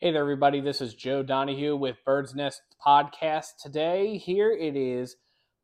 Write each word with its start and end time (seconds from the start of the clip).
Hey 0.00 0.12
there, 0.12 0.22
everybody. 0.22 0.60
This 0.60 0.80
is 0.80 0.94
Joe 0.94 1.24
Donahue 1.24 1.74
with 1.74 1.96
Bird's 2.04 2.32
Nest 2.32 2.62
Podcast. 2.86 3.56
Today, 3.60 4.16
here 4.16 4.52
it 4.52 4.76
is 4.76 5.16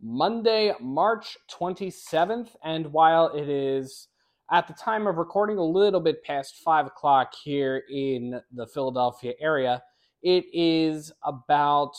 Monday, 0.02 0.72
March 0.80 1.38
27th. 1.52 2.48
And 2.64 2.92
while 2.92 3.28
it 3.28 3.48
is 3.48 4.08
at 4.50 4.66
the 4.66 4.74
time 4.74 5.06
of 5.06 5.18
recording 5.18 5.58
a 5.58 5.64
little 5.64 6.00
bit 6.00 6.24
past 6.24 6.56
5 6.64 6.86
o'clock 6.86 7.32
here 7.44 7.84
in 7.88 8.40
the 8.52 8.66
Philadelphia 8.66 9.34
area, 9.40 9.84
it 10.20 10.46
is 10.52 11.12
about 11.22 11.92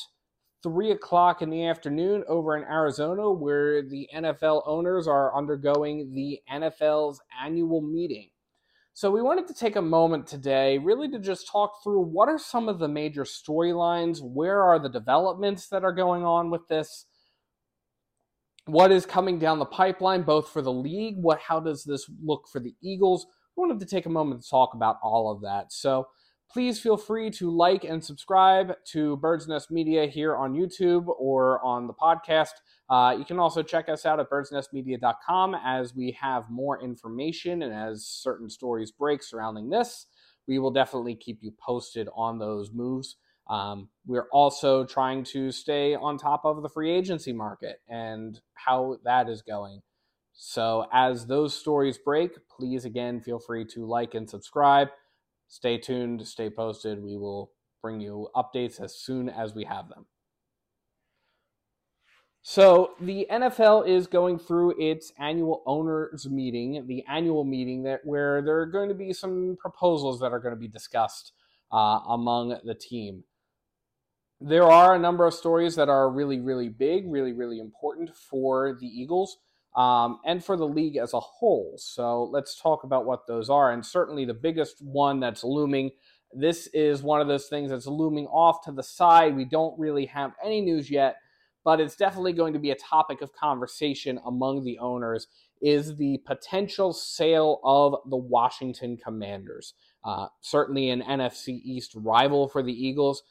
3 0.61 0.91
o'clock 0.91 1.41
in 1.41 1.49
the 1.49 1.65
afternoon 1.65 2.25
over 2.27 2.57
in 2.57 2.65
Arizona, 2.65 3.31
where 3.31 3.81
the 3.81 4.09
NFL 4.13 4.63
owners 4.65 5.07
are 5.07 5.33
undergoing 5.37 6.13
the 6.13 6.41
NFL's 6.51 7.21
annual 7.41 7.79
meeting. 7.79 8.29
So 8.95 9.11
we 9.11 9.21
wanted 9.21 9.45
to 9.49 9.53
take 9.53 9.75
a 9.75 9.81
moment 9.81 10.25
today 10.25 10.77
really 10.77 11.09
to 11.09 11.19
just 11.19 11.49
talk 11.51 11.83
through 11.83 11.99
what 11.99 12.29
are 12.29 12.39
some 12.39 12.69
of 12.69 12.79
the 12.79 12.87
major 12.87 13.25
storylines, 13.25 14.21
where 14.21 14.63
are 14.63 14.79
the 14.79 14.87
developments 14.87 15.67
that 15.67 15.83
are 15.83 15.91
going 15.91 16.23
on 16.23 16.49
with 16.49 16.65
this, 16.69 17.05
what 18.67 18.93
is 18.93 19.05
coming 19.05 19.37
down 19.37 19.59
the 19.59 19.65
pipeline 19.65 20.21
both 20.23 20.47
for 20.47 20.61
the 20.61 20.71
league, 20.71 21.17
what 21.17 21.41
how 21.41 21.59
does 21.59 21.83
this 21.83 22.09
look 22.23 22.47
for 22.49 22.61
the 22.61 22.73
Eagles? 22.81 23.27
We 23.57 23.67
wanted 23.67 23.81
to 23.81 23.85
take 23.85 24.05
a 24.05 24.09
moment 24.09 24.43
to 24.43 24.49
talk 24.49 24.73
about 24.73 24.95
all 25.03 25.29
of 25.29 25.41
that. 25.41 25.73
So 25.73 26.07
please 26.51 26.79
feel 26.79 26.97
free 26.97 27.29
to 27.29 27.49
like 27.49 27.83
and 27.83 28.03
subscribe 28.03 28.73
to 28.91 29.17
Bird's 29.17 29.47
Nest 29.47 29.71
Media 29.71 30.05
here 30.05 30.35
on 30.35 30.53
YouTube 30.53 31.07
or 31.19 31.63
on 31.63 31.87
the 31.87 31.93
podcast. 31.93 32.51
Uh, 32.89 33.15
you 33.17 33.25
can 33.25 33.39
also 33.39 33.63
check 33.63 33.89
us 33.89 34.05
out 34.05 34.19
at 34.19 34.29
birdsnestmedia.com 34.29 35.55
as 35.63 35.95
we 35.95 36.17
have 36.19 36.49
more 36.49 36.81
information 36.81 37.63
and 37.63 37.73
as 37.73 38.05
certain 38.05 38.49
stories 38.49 38.91
break 38.91 39.23
surrounding 39.23 39.69
this. 39.69 40.05
We 40.47 40.59
will 40.59 40.71
definitely 40.71 41.15
keep 41.15 41.39
you 41.41 41.51
posted 41.59 42.07
on 42.15 42.37
those 42.37 42.71
moves. 42.71 43.17
Um, 43.47 43.89
we're 44.05 44.27
also 44.31 44.85
trying 44.85 45.23
to 45.25 45.51
stay 45.51 45.95
on 45.95 46.17
top 46.17 46.45
of 46.45 46.61
the 46.61 46.69
free 46.69 46.91
agency 46.91 47.33
market 47.33 47.81
and 47.87 48.39
how 48.53 48.97
that 49.03 49.29
is 49.29 49.41
going. 49.41 49.81
So, 50.33 50.85
as 50.91 51.27
those 51.27 51.53
stories 51.53 51.97
break, 51.97 52.31
please 52.49 52.85
again 52.85 53.21
feel 53.21 53.39
free 53.39 53.65
to 53.73 53.85
like 53.85 54.15
and 54.15 54.29
subscribe. 54.29 54.89
Stay 55.55 55.77
tuned, 55.77 56.27
stay 56.27 56.49
posted. 56.49 57.01
We 57.01 57.15
will 57.15 57.53
bring 57.81 58.01
you 58.01 58.27
updates 58.35 58.81
as 58.81 58.93
soon 58.93 59.29
as 59.29 59.55
we 59.55 59.63
have 59.63 59.87
them. 59.87 60.05
So 62.41 62.91
the 62.99 63.25
NFL 63.31 63.87
is 63.87 64.05
going 64.05 64.37
through 64.37 64.75
its 64.77 65.13
annual 65.17 65.63
owners 65.65 66.27
meeting, 66.29 66.85
the 66.87 67.05
annual 67.07 67.45
meeting 67.45 67.83
that 67.83 68.01
where 68.03 68.41
there 68.41 68.59
are 68.59 68.65
going 68.65 68.89
to 68.89 68.95
be 68.95 69.13
some 69.13 69.55
proposals 69.57 70.19
that 70.19 70.33
are 70.33 70.41
going 70.41 70.53
to 70.53 70.59
be 70.59 70.67
discussed 70.67 71.31
uh, 71.71 72.01
among 72.09 72.59
the 72.65 72.75
team. 72.75 73.23
There 74.41 74.69
are 74.69 74.93
a 74.93 74.99
number 74.99 75.25
of 75.25 75.33
stories 75.33 75.77
that 75.77 75.87
are 75.87 76.11
really, 76.11 76.41
really 76.41 76.67
big, 76.67 77.09
really, 77.09 77.31
really 77.31 77.61
important 77.61 78.13
for 78.13 78.77
the 78.77 78.87
Eagles 78.87 79.37
um, 79.75 80.19
and 80.25 80.43
for 80.43 80.57
the 80.57 80.67
league 80.67 80.97
as 80.97 81.13
a 81.13 81.19
whole. 81.19 81.73
So 81.77 82.23
let's 82.25 82.59
talk 82.59 82.83
about 82.83 83.05
what 83.05 83.27
those 83.27 83.49
are. 83.49 83.71
And 83.71 83.85
certainly 83.85 84.25
the 84.25 84.33
biggest 84.33 84.81
one 84.81 85.19
that's 85.19 85.43
looming. 85.43 85.91
This 86.33 86.67
is 86.67 87.03
one 87.03 87.21
of 87.21 87.27
those 87.27 87.47
things 87.47 87.71
that's 87.71 87.87
looming 87.87 88.27
off 88.27 88.63
to 88.65 88.71
the 88.71 88.83
side. 88.83 89.35
We 89.35 89.45
don't 89.45 89.77
really 89.79 90.05
have 90.07 90.33
any 90.43 90.61
news 90.61 90.89
yet 90.89 91.17
but 91.65 91.81
it's 91.81 91.95
definitely 91.95 92.31
going 92.31 92.53
to 92.53 92.59
be 92.59 92.71
a 92.71 92.75
topic 92.75 93.21
of 93.21 93.33
conversation 93.33 94.19
among 94.25 94.63
the 94.63 94.77
owners 94.77 95.27
is 95.61 95.97
the 95.97 96.21
potential 96.25 96.93
sale 96.93 97.59
of 97.63 97.95
the 98.09 98.15
Washington 98.15 98.95
Commanders. 98.95 99.73
Uh, 100.03 100.27
certainly 100.41 100.91
an 100.91 101.01
NFC 101.01 101.59
East 101.63 101.93
rival 101.95 102.47
for 102.47 102.61
the 102.61 102.71
Eagles. 102.71 103.23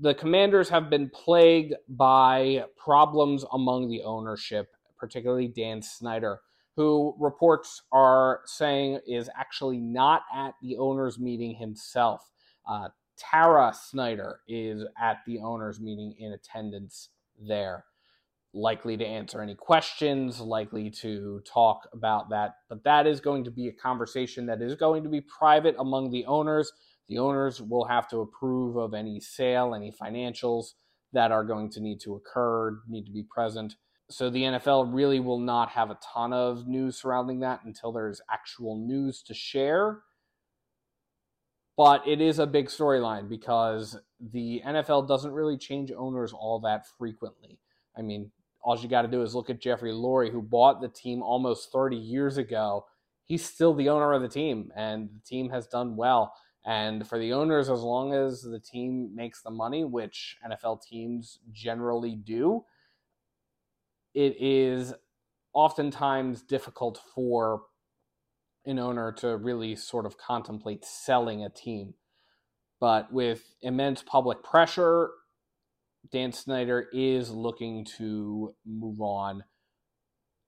The 0.00 0.14
Commanders 0.14 0.68
have 0.68 0.90
been 0.90 1.08
plagued 1.08 1.74
by 1.88 2.64
problems 2.76 3.44
among 3.52 3.88
the 3.88 4.02
ownership, 4.02 4.74
particularly 4.98 5.48
Dan 5.48 5.82
Snyder, 5.82 6.40
who 6.76 7.14
reports 7.18 7.82
are 7.92 8.40
saying 8.44 9.00
is 9.06 9.30
actually 9.36 9.78
not 9.78 10.22
at 10.34 10.54
the 10.62 10.76
owners' 10.76 11.18
meeting 11.18 11.54
himself. 11.54 12.30
Uh, 12.68 12.88
Tanya 13.18 13.72
Snyder 13.74 14.40
is 14.46 14.84
at 15.00 15.18
the 15.26 15.38
owners' 15.38 15.80
meeting 15.80 16.14
in 16.18 16.32
attendance 16.32 17.08
there. 17.40 17.84
Likely 18.52 18.96
to 18.96 19.06
answer 19.06 19.42
any 19.42 19.54
questions, 19.54 20.40
likely 20.40 20.90
to 20.90 21.42
talk 21.50 21.88
about 21.92 22.30
that. 22.30 22.56
But 22.68 22.84
that 22.84 23.06
is 23.06 23.20
going 23.20 23.44
to 23.44 23.50
be 23.50 23.68
a 23.68 23.72
conversation 23.72 24.46
that 24.46 24.62
is 24.62 24.74
going 24.74 25.02
to 25.02 25.08
be 25.08 25.20
private 25.20 25.76
among 25.78 26.10
the 26.10 26.24
owners. 26.26 26.72
The 27.08 27.18
owners 27.18 27.60
will 27.60 27.84
have 27.84 28.08
to 28.08 28.20
approve 28.20 28.76
of 28.76 28.94
any 28.94 29.20
sale, 29.20 29.74
any 29.74 29.92
financials 29.92 30.72
that 31.12 31.32
are 31.32 31.44
going 31.44 31.70
to 31.70 31.80
need 31.80 32.00
to 32.00 32.14
occur, 32.14 32.80
need 32.88 33.04
to 33.06 33.12
be 33.12 33.22
present. 33.22 33.74
So 34.08 34.30
the 34.30 34.42
NFL 34.42 34.94
really 34.94 35.18
will 35.20 35.40
not 35.40 35.70
have 35.70 35.90
a 35.90 35.98
ton 36.14 36.32
of 36.32 36.68
news 36.68 37.00
surrounding 37.00 37.40
that 37.40 37.64
until 37.64 37.92
there's 37.92 38.20
actual 38.30 38.76
news 38.76 39.22
to 39.24 39.34
share 39.34 40.02
but 41.76 42.06
it 42.08 42.20
is 42.20 42.38
a 42.38 42.46
big 42.46 42.66
storyline 42.66 43.28
because 43.28 43.98
the 44.32 44.62
NFL 44.66 45.06
doesn't 45.06 45.32
really 45.32 45.58
change 45.58 45.92
owners 45.92 46.32
all 46.32 46.58
that 46.60 46.86
frequently. 46.98 47.58
I 47.96 48.02
mean, 48.02 48.30
all 48.62 48.78
you 48.78 48.88
got 48.88 49.02
to 49.02 49.08
do 49.08 49.22
is 49.22 49.34
look 49.34 49.50
at 49.50 49.60
Jeffrey 49.60 49.92
Lurie, 49.92 50.32
who 50.32 50.40
bought 50.40 50.80
the 50.80 50.88
team 50.88 51.22
almost 51.22 51.70
30 51.70 51.96
years 51.96 52.38
ago. 52.38 52.86
He's 53.24 53.44
still 53.44 53.74
the 53.74 53.90
owner 53.90 54.12
of 54.12 54.22
the 54.22 54.28
team, 54.28 54.72
and 54.74 55.10
the 55.12 55.20
team 55.20 55.50
has 55.50 55.66
done 55.66 55.96
well. 55.96 56.32
And 56.64 57.06
for 57.06 57.18
the 57.18 57.32
owners, 57.32 57.68
as 57.68 57.80
long 57.80 58.12
as 58.12 58.42
the 58.42 58.58
team 58.58 59.14
makes 59.14 59.42
the 59.42 59.50
money, 59.50 59.84
which 59.84 60.36
NFL 60.44 60.82
teams 60.82 61.38
generally 61.52 62.16
do, 62.16 62.64
it 64.16 64.34
is 64.40 64.94
oftentimes 65.52 66.42
difficult 66.42 66.98
for 67.14 67.64
an 68.64 68.78
owner 68.78 69.12
to 69.12 69.36
really 69.36 69.76
sort 69.76 70.06
of 70.06 70.16
contemplate 70.16 70.84
selling 70.84 71.44
a 71.44 71.50
team. 71.50 71.94
But 72.80 73.12
with 73.12 73.54
immense 73.60 74.02
public 74.02 74.42
pressure, 74.42 75.10
Dan 76.10 76.32
Snyder 76.32 76.88
is 76.92 77.30
looking 77.30 77.84
to 77.98 78.54
move 78.64 79.00
on 79.02 79.44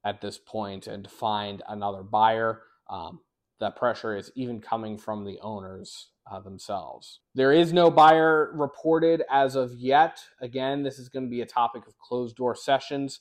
at 0.05 0.23
this 0.23 0.39
point 0.39 0.87
and 0.87 1.11
find 1.11 1.63
another 1.69 2.03
buyer. 2.03 2.63
Um, 2.89 3.21
that 3.61 3.77
pressure 3.77 4.17
is 4.17 4.33
even 4.35 4.61
coming 4.61 4.97
from 4.97 5.25
the 5.25 5.39
owners 5.43 6.09
uh, 6.31 6.41
themselves. 6.41 7.21
There 7.35 7.53
is 7.53 7.73
no 7.73 7.91
buyer 7.91 8.51
reported 8.55 9.25
as 9.31 9.57
of 9.57 9.75
yet. 9.75 10.21
Again, 10.41 10.85
this 10.85 10.99
is 10.99 11.11
going 11.11 11.27
to 11.27 11.31
be 11.31 11.43
a 11.43 11.47
topic 11.47 11.87
of 11.87 11.99
closed 11.99 12.37
door 12.37 12.55
sessions. 12.55 13.21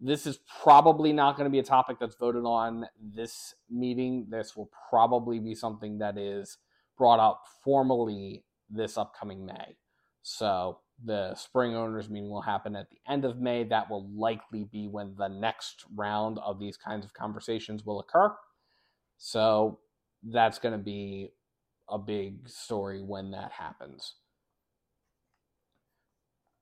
This 0.00 0.26
is 0.26 0.38
probably 0.62 1.12
not 1.12 1.36
going 1.36 1.46
to 1.46 1.50
be 1.50 1.58
a 1.58 1.64
topic 1.64 1.98
that's 1.98 2.14
voted 2.14 2.44
on 2.44 2.86
this 3.00 3.54
meeting. 3.68 4.26
This 4.30 4.56
will 4.56 4.70
probably 4.88 5.40
be 5.40 5.54
something 5.54 5.98
that 5.98 6.16
is 6.16 6.58
brought 6.96 7.18
up 7.18 7.42
formally 7.64 8.44
this 8.70 8.96
upcoming 8.96 9.44
May. 9.44 9.76
So 10.22 10.78
the 11.04 11.34
spring 11.34 11.74
owners 11.74 12.10
meeting 12.10 12.30
will 12.30 12.42
happen 12.42 12.76
at 12.76 12.90
the 12.90 12.98
end 13.10 13.24
of 13.24 13.40
May. 13.40 13.64
That 13.64 13.90
will 13.90 14.08
likely 14.14 14.64
be 14.64 14.86
when 14.86 15.14
the 15.16 15.28
next 15.28 15.84
round 15.96 16.38
of 16.44 16.60
these 16.60 16.76
kinds 16.76 17.04
of 17.04 17.12
conversations 17.14 17.84
will 17.84 18.00
occur. 18.00 18.34
So 19.16 19.80
that's 20.22 20.58
going 20.58 20.72
to 20.72 20.84
be 20.84 21.32
a 21.88 21.98
big 21.98 22.48
story 22.48 23.02
when 23.02 23.30
that 23.32 23.52
happens. 23.52 24.14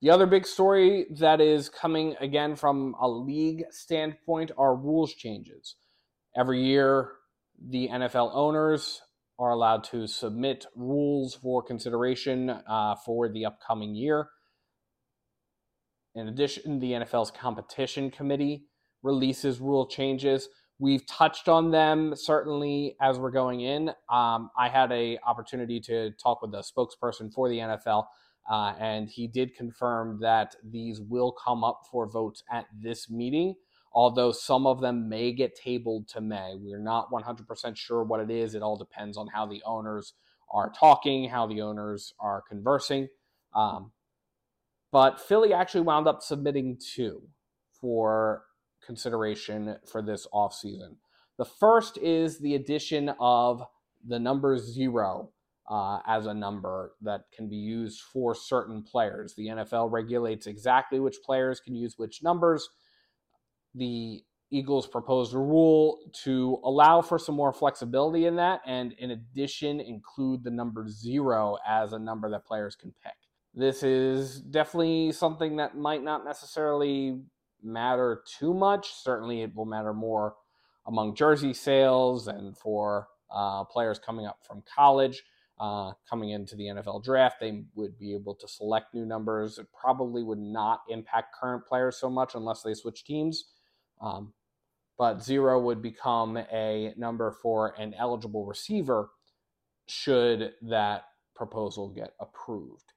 The 0.03 0.11
other 0.11 0.27
big 0.27 0.47
story 0.47 1.07
that 1.19 1.41
is 1.41 1.71
coming 1.71 2.17
again 2.21 2.55
from 2.55 2.95
a 3.01 3.09
league 3.09 3.65
standpoint 3.71 4.51
are 4.59 4.77
rules 4.77 5.15
changes. 5.15 5.77
Every 6.37 6.63
year, 6.63 7.13
the 7.59 7.89
NFL 7.89 8.31
owners 8.35 9.01
are 9.39 9.51
allowed 9.51 9.85
to 9.85 10.07
submit 10.07 10.67
rules 10.75 11.35
for 11.35 11.63
consideration 11.63 12.51
uh, 12.51 12.97
for 13.07 13.31
the 13.31 13.47
upcoming 13.47 13.95
year. 13.95 14.29
In 16.15 16.29
addition, 16.29 16.79
the 16.79 16.93
NFL's 16.93 17.31
competition 17.31 18.11
committee 18.11 18.67
releases 19.03 19.61
rule 19.61 19.87
changes. 19.87 20.49
We've 20.79 21.07
touched 21.07 21.49
on 21.49 21.71
them 21.71 22.15
certainly 22.15 22.97
as 23.01 23.19
we're 23.19 23.31
going 23.31 23.61
in. 23.63 23.91
Um, 24.11 24.51
I 24.59 24.69
had 24.69 24.93
a 24.93 25.19
opportunity 25.27 25.81
to 25.81 26.11
talk 26.23 26.43
with 26.43 26.53
the 26.53 26.63
spokesperson 26.63 27.33
for 27.33 27.49
the 27.49 27.59
NFL 27.59 28.05
uh, 28.51 28.75
and 28.79 29.09
he 29.09 29.27
did 29.27 29.55
confirm 29.57 30.21
that 30.21 30.55
these 30.65 31.01
will 31.01 31.33
come 31.33 31.65
up 31.65 31.83
for 31.91 32.09
votes 32.09 32.43
at 32.51 32.67
this 32.81 33.11
meeting, 33.11 33.55
although 33.93 34.31
some 34.33 34.67
of 34.67 34.81
them 34.81 35.09
may 35.09 35.33
get 35.33 35.57
tabled 35.57 36.09
to 36.09 36.21
May. 36.21 36.55
We're 36.57 36.83
not 36.83 37.11
100% 37.11 37.77
sure 37.77 38.05
what 38.05 38.21
it 38.21 38.31
is. 38.31 38.55
It 38.55 38.63
all 38.63 38.77
depends 38.77 39.17
on 39.17 39.29
how 39.29 39.47
the 39.47 39.63
owners 39.67 40.15
are 40.53 40.73
talking, 40.79 41.29
how 41.29 41.47
the 41.47 41.61
owners 41.61 42.15
are 42.21 42.43
conversing. 42.49 43.09
Um, 43.55 43.93
but 44.93 45.21
Philly 45.21 45.53
actually 45.53 45.81
wound 45.83 46.07
up 46.07 46.23
submitting 46.23 46.79
two 46.95 47.23
for 47.81 48.45
consideration 48.85 49.77
for 49.91 50.03
this 50.03 50.27
offseason. 50.33 50.97
The 51.37 51.45
first 51.45 51.99
is 51.99 52.39
the 52.39 52.55
addition 52.55 53.11
of 53.19 53.63
the 54.07 54.19
number 54.19 54.57
zero 54.57 55.31
uh, 55.69 55.99
as 56.07 56.27
a 56.27 56.35
number 56.35 56.93
that 57.03 57.23
can 57.35 57.49
be 57.49 57.57
used 57.57 58.01
for 58.01 58.35
certain 58.35 58.83
players. 58.83 59.35
The 59.35 59.49
NFL 59.49 59.91
regulates 59.91 60.47
exactly 60.47 61.01
which 61.01 61.17
players 61.25 61.61
can 61.61 61.75
use 61.75 61.99
which 61.99 62.23
numbers. 62.23 62.69
The 63.75 64.23
Eagles 64.51 64.87
proposed 64.87 65.35
a 65.35 65.39
rule 65.39 65.99
to 66.25 66.61
allow 66.63 67.03
for 67.03 67.19
some 67.19 67.35
more 67.35 67.53
flexibility 67.53 68.27
in 68.27 68.37
that, 68.37 68.61
and 68.65 68.93
in 68.93 69.11
addition, 69.11 69.81
include 69.81 70.45
the 70.45 70.51
number 70.51 70.89
zero 70.89 71.57
as 71.67 71.93
a 71.93 71.99
number 71.99 72.31
that 72.31 72.47
players 72.47 72.77
can 72.77 72.95
pick. 73.03 73.15
This 73.55 73.83
is 73.83 74.41
definitely 74.41 75.13
something 75.13 75.57
that 75.57 75.77
might 75.77 76.05
not 76.05 76.25
necessarily 76.25 77.23
matter 77.63 78.23
too 78.39 78.55
much. 78.55 78.93
Certainly, 78.93 79.43
it 79.43 79.55
will 79.55 79.65
matter 79.65 79.93
more 79.93 80.37
among 80.87 81.17
jersey 81.17 81.53
sales 81.53 82.29
and 82.29 82.57
for 82.57 83.09
uh, 83.35 83.65
players 83.65 83.99
coming 83.99 84.27
up 84.27 84.39
from 84.47 84.63
college. 84.73 85.25
Uh, 85.59 85.93
coming 86.09 86.31
into 86.31 86.55
the 86.55 86.65
NFL 86.65 87.03
draft, 87.03 87.37
they 87.41 87.65
would 87.75 87.99
be 87.99 88.13
able 88.13 88.35
to 88.35 88.47
select 88.47 88.93
new 88.93 89.07
numbers. 89.07 89.59
It 89.59 89.67
probably 89.73 90.23
would 90.23 90.39
not 90.39 90.83
impact 90.91 91.35
current 91.41 91.65
players 91.67 91.97
so 91.97 92.11
much 92.11 92.35
unless 92.35 92.63
they 92.63 92.75
switch 92.75 93.05
teams. 93.05 93.53
Um, 94.03 94.35
but 94.99 95.23
zero 95.23 95.59
would 95.61 95.81
become 95.81 96.37
a 96.37 96.93
number 96.97 97.31
for 97.43 97.75
an 97.79 97.95
eligible 97.95 98.45
receiver 98.45 99.11
should 99.89 100.53
that 100.63 101.05
proposal 101.35 101.89
get 101.89 102.13
approved. 102.21 102.93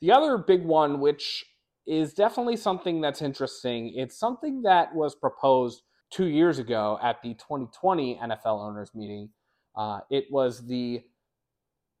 The 0.00 0.12
other 0.12 0.36
big 0.36 0.64
one, 0.64 1.00
which 1.00 1.44
is 1.86 2.14
definitely 2.14 2.56
something 2.56 3.00
that's 3.00 3.22
interesting, 3.22 3.94
it's 3.94 4.18
something 4.18 4.62
that 4.62 4.94
was 4.94 5.14
proposed 5.14 5.82
two 6.10 6.26
years 6.26 6.58
ago 6.58 6.98
at 7.02 7.22
the 7.22 7.34
2020 7.34 8.18
NFL 8.22 8.60
owners 8.60 8.90
meeting. 8.94 9.30
Uh, 9.76 10.00
it 10.10 10.26
was 10.30 10.66
the 10.66 11.02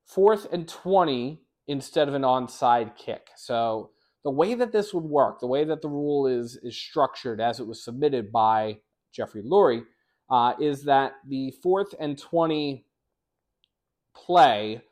fourth 0.06 0.52
and 0.52 0.68
20 0.68 1.40
instead 1.68 2.08
of 2.08 2.14
an 2.14 2.22
onside 2.22 2.96
kick. 2.96 3.28
So 3.36 3.90
the 4.24 4.30
way 4.30 4.54
that 4.54 4.72
this 4.72 4.92
would 4.94 5.04
work, 5.04 5.40
the 5.40 5.46
way 5.46 5.64
that 5.64 5.82
the 5.82 5.88
rule 5.88 6.26
is 6.26 6.58
is 6.62 6.76
structured 6.76 7.40
as 7.40 7.60
it 7.60 7.66
was 7.66 7.84
submitted 7.84 8.30
by 8.32 8.78
Jeffrey 9.12 9.42
Lurie, 9.42 9.84
uh, 10.30 10.54
is 10.60 10.84
that 10.84 11.12
the 11.28 11.52
fourth 11.62 11.94
and 11.98 12.18
20 12.18 12.86
play 14.14 14.82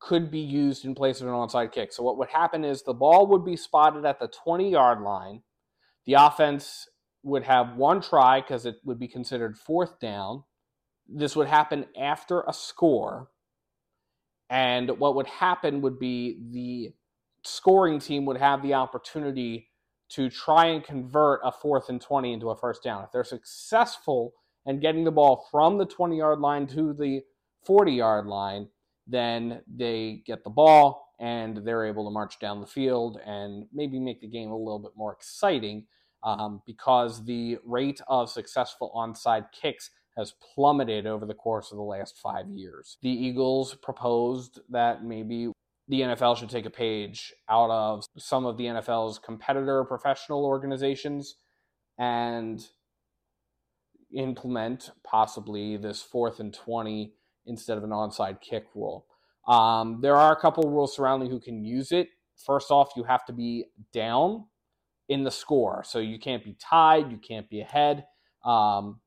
could 0.00 0.30
be 0.30 0.40
used 0.40 0.84
in 0.84 0.94
place 0.94 1.20
of 1.20 1.28
an 1.28 1.34
onside 1.34 1.72
kick. 1.72 1.92
So 1.92 2.02
what 2.02 2.16
would 2.18 2.30
happen 2.30 2.64
is 2.64 2.82
the 2.82 2.94
ball 2.94 3.26
would 3.28 3.44
be 3.44 3.56
spotted 3.56 4.06
at 4.06 4.18
the 4.18 4.28
20 4.28 4.70
yard 4.70 5.02
line. 5.02 5.42
The 6.06 6.14
offense 6.14 6.88
would 7.22 7.44
have 7.44 7.76
one 7.76 8.00
try 8.00 8.40
because 8.40 8.64
it 8.64 8.76
would 8.84 8.98
be 8.98 9.08
considered 9.08 9.58
fourth 9.58 10.00
down. 10.00 10.44
This 11.06 11.36
would 11.36 11.48
happen 11.48 11.84
after 12.00 12.42
a 12.48 12.52
score. 12.52 13.28
And 14.50 14.90
what 14.98 15.14
would 15.14 15.28
happen 15.28 15.80
would 15.80 15.98
be 15.98 16.38
the 16.50 16.92
scoring 17.44 18.00
team 18.00 18.26
would 18.26 18.36
have 18.36 18.62
the 18.62 18.74
opportunity 18.74 19.68
to 20.10 20.28
try 20.28 20.66
and 20.66 20.82
convert 20.82 21.40
a 21.44 21.52
fourth 21.52 21.88
and 21.88 22.00
20 22.00 22.32
into 22.32 22.50
a 22.50 22.56
first 22.56 22.82
down. 22.82 23.04
If 23.04 23.12
they're 23.12 23.22
successful 23.22 24.34
in 24.66 24.80
getting 24.80 25.04
the 25.04 25.12
ball 25.12 25.46
from 25.50 25.78
the 25.78 25.86
20 25.86 26.18
yard 26.18 26.40
line 26.40 26.66
to 26.68 26.92
the 26.92 27.22
40 27.64 27.92
yard 27.92 28.26
line, 28.26 28.68
then 29.06 29.62
they 29.72 30.22
get 30.26 30.42
the 30.42 30.50
ball 30.50 31.14
and 31.20 31.58
they're 31.58 31.86
able 31.86 32.04
to 32.04 32.10
march 32.10 32.38
down 32.40 32.60
the 32.60 32.66
field 32.66 33.20
and 33.24 33.66
maybe 33.72 34.00
make 34.00 34.20
the 34.20 34.26
game 34.26 34.50
a 34.50 34.56
little 34.56 34.78
bit 34.78 34.92
more 34.96 35.12
exciting 35.12 35.86
um, 36.22 36.60
because 36.66 37.24
the 37.24 37.58
rate 37.64 38.00
of 38.08 38.30
successful 38.30 38.92
onside 38.96 39.46
kicks 39.52 39.90
has 40.16 40.34
plummeted 40.54 41.06
over 41.06 41.24
the 41.24 41.34
course 41.34 41.70
of 41.70 41.76
the 41.76 41.82
last 41.82 42.18
five 42.18 42.48
years. 42.48 42.98
The 43.02 43.10
Eagles 43.10 43.74
proposed 43.74 44.60
that 44.70 45.04
maybe 45.04 45.52
the 45.88 46.00
NFL 46.00 46.36
should 46.36 46.50
take 46.50 46.66
a 46.66 46.70
page 46.70 47.32
out 47.48 47.70
of 47.70 48.04
some 48.16 48.46
of 48.46 48.56
the 48.56 48.64
NFL's 48.64 49.18
competitor 49.18 49.84
professional 49.84 50.44
organizations 50.44 51.36
and 51.98 52.64
implement 54.16 54.90
possibly 55.04 55.76
this 55.76 56.02
fourth 56.02 56.40
and 56.40 56.54
20 56.54 57.12
instead 57.46 57.78
of 57.78 57.84
an 57.84 57.90
onside 57.90 58.40
kick 58.40 58.64
rule. 58.74 59.06
Um, 59.48 60.00
there 60.00 60.16
are 60.16 60.32
a 60.32 60.40
couple 60.40 60.70
rules 60.70 60.94
surrounding 60.94 61.30
who 61.30 61.40
can 61.40 61.64
use 61.64 61.92
it. 61.92 62.08
First 62.46 62.70
off, 62.70 62.92
you 62.96 63.04
have 63.04 63.24
to 63.26 63.32
be 63.32 63.66
down 63.92 64.44
in 65.08 65.24
the 65.24 65.30
score, 65.30 65.82
so 65.84 65.98
you 65.98 66.18
can't 66.18 66.44
be 66.44 66.56
tied, 66.60 67.10
you 67.10 67.18
can't 67.18 67.48
be 67.50 67.60
ahead. 67.60 68.04
Um, 68.44 69.00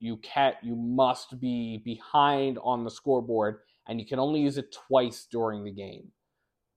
you 0.00 0.16
can't 0.16 0.56
you 0.62 0.74
must 0.74 1.40
be 1.40 1.80
behind 1.84 2.58
on 2.62 2.84
the 2.84 2.90
scoreboard 2.90 3.58
and 3.86 4.00
you 4.00 4.06
can 4.06 4.18
only 4.18 4.40
use 4.40 4.58
it 4.58 4.74
twice 4.88 5.26
during 5.30 5.62
the 5.64 5.70
game. 5.70 6.08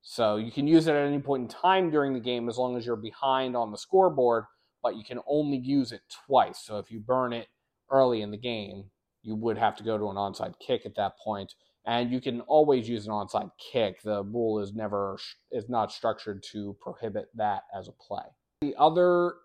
So 0.01 0.35
you 0.35 0.51
can 0.51 0.67
use 0.67 0.87
it 0.87 0.95
at 0.95 1.07
any 1.07 1.19
point 1.19 1.43
in 1.43 1.47
time 1.47 1.89
during 1.89 2.13
the 2.13 2.19
game 2.19 2.49
as 2.49 2.57
long 2.57 2.77
as 2.77 2.85
you're 2.85 2.97
behind 2.97 3.55
on 3.55 3.71
the 3.71 3.77
scoreboard 3.77 4.45
but 4.83 4.97
you 4.97 5.03
can 5.05 5.19
only 5.25 5.57
use 5.57 5.93
it 5.93 6.01
twice. 6.27 6.59
So 6.65 6.77
if 6.77 6.91
you 6.91 6.99
burn 6.99 7.31
it 7.31 7.47
early 7.89 8.21
in 8.21 8.31
the 8.31 8.37
game 8.37 8.85
you 9.23 9.35
would 9.35 9.57
have 9.57 9.77
to 9.77 9.83
go 9.83 9.97
to 9.97 10.09
an 10.09 10.17
onside 10.17 10.53
kick 10.59 10.85
at 10.85 10.95
that 10.95 11.13
point 11.23 11.53
and 11.85 12.11
you 12.11 12.21
can 12.21 12.41
always 12.41 12.87
use 12.87 13.07
an 13.07 13.13
onside 13.13 13.49
kick. 13.71 14.01
The 14.01 14.23
rule 14.23 14.59
is 14.59 14.73
never 14.73 15.17
is 15.51 15.69
not 15.69 15.91
structured 15.91 16.43
to 16.51 16.75
prohibit 16.81 17.27
that 17.35 17.63
as 17.77 17.87
a 17.87 17.91
play. 17.91 18.25
The 18.61 18.75
other 18.77 19.35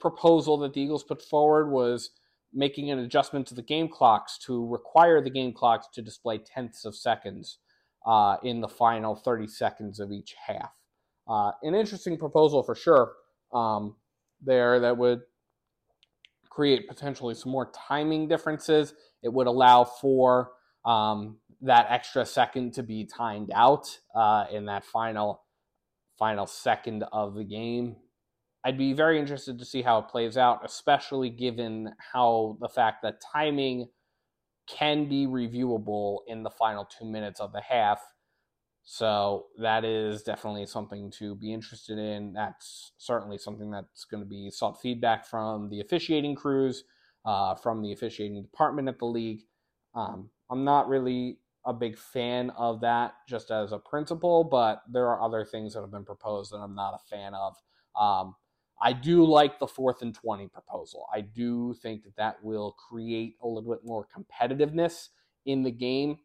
proposal 0.00 0.56
that 0.58 0.74
the 0.74 0.80
eagles 0.80 1.04
put 1.04 1.22
forward 1.22 1.70
was 1.70 2.10
making 2.56 2.90
an 2.90 2.98
adjustment 2.98 3.46
to 3.46 3.54
the 3.54 3.62
game 3.62 3.88
clocks 3.88 4.38
to 4.38 4.66
require 4.66 5.20
the 5.20 5.30
game 5.30 5.52
clocks 5.52 5.86
to 5.92 6.02
display 6.02 6.38
tenths 6.38 6.84
of 6.84 6.96
seconds 6.96 7.58
uh, 8.06 8.36
in 8.42 8.60
the 8.60 8.68
final 8.68 9.14
30 9.14 9.46
seconds 9.46 10.00
of 10.00 10.10
each 10.10 10.34
half. 10.46 10.70
Uh, 11.28 11.52
an 11.62 11.74
interesting 11.74 12.16
proposal 12.16 12.62
for 12.62 12.74
sure 12.74 13.12
um, 13.52 13.96
there 14.42 14.80
that 14.80 14.96
would 14.96 15.20
create 16.48 16.88
potentially 16.88 17.34
some 17.34 17.52
more 17.52 17.70
timing 17.88 18.26
differences. 18.26 18.94
It 19.22 19.32
would 19.32 19.46
allow 19.46 19.84
for 19.84 20.52
um, 20.84 21.38
that 21.60 21.86
extra 21.90 22.24
second 22.24 22.72
to 22.74 22.82
be 22.82 23.04
timed 23.04 23.50
out 23.54 23.98
uh, 24.14 24.46
in 24.50 24.66
that 24.66 24.84
final 24.84 25.42
final 26.18 26.46
second 26.46 27.04
of 27.12 27.34
the 27.34 27.44
game 27.44 27.96
I'd 28.66 28.76
be 28.76 28.94
very 28.94 29.20
interested 29.20 29.60
to 29.60 29.64
see 29.64 29.80
how 29.80 30.00
it 30.00 30.08
plays 30.08 30.36
out, 30.36 30.62
especially 30.64 31.30
given 31.30 31.94
how 32.12 32.58
the 32.60 32.68
fact 32.68 33.00
that 33.04 33.20
timing 33.32 33.86
can 34.66 35.08
be 35.08 35.28
reviewable 35.28 36.18
in 36.26 36.42
the 36.42 36.50
final 36.50 36.84
two 36.84 37.04
minutes 37.04 37.38
of 37.38 37.52
the 37.52 37.60
half. 37.60 38.00
So 38.82 39.46
that 39.62 39.84
is 39.84 40.24
definitely 40.24 40.66
something 40.66 41.12
to 41.12 41.36
be 41.36 41.52
interested 41.52 41.96
in. 41.96 42.32
That's 42.32 42.90
certainly 42.98 43.38
something 43.38 43.70
that's 43.70 44.04
going 44.04 44.24
to 44.24 44.28
be 44.28 44.50
sought 44.50 44.80
feedback 44.80 45.26
from 45.26 45.68
the 45.68 45.80
officiating 45.80 46.34
crews, 46.34 46.82
uh, 47.24 47.54
from 47.54 47.82
the 47.82 47.92
officiating 47.92 48.42
department 48.42 48.88
at 48.88 48.98
the 48.98 49.06
league. 49.06 49.42
Um, 49.94 50.28
I'm 50.50 50.64
not 50.64 50.88
really 50.88 51.38
a 51.64 51.72
big 51.72 51.96
fan 51.96 52.50
of 52.58 52.80
that 52.80 53.12
just 53.28 53.52
as 53.52 53.70
a 53.70 53.78
principle, 53.78 54.42
but 54.42 54.82
there 54.90 55.06
are 55.06 55.22
other 55.22 55.44
things 55.44 55.74
that 55.74 55.82
have 55.82 55.92
been 55.92 56.04
proposed 56.04 56.50
that 56.50 56.58
I'm 56.58 56.74
not 56.74 56.94
a 57.00 57.16
fan 57.16 57.32
of. 57.32 57.54
Um, 57.94 58.34
I 58.80 58.92
do 58.92 59.24
like 59.24 59.58
the 59.58 59.66
fourth 59.66 60.02
and 60.02 60.14
20 60.14 60.48
proposal. 60.48 61.06
I 61.14 61.22
do 61.22 61.74
think 61.74 62.04
that 62.04 62.16
that 62.16 62.42
will 62.42 62.72
create 62.72 63.36
a 63.42 63.46
little 63.46 63.70
bit 63.70 63.84
more 63.84 64.06
competitiveness 64.06 65.08
in 65.46 65.62
the 65.62 65.70
game. 65.70 66.18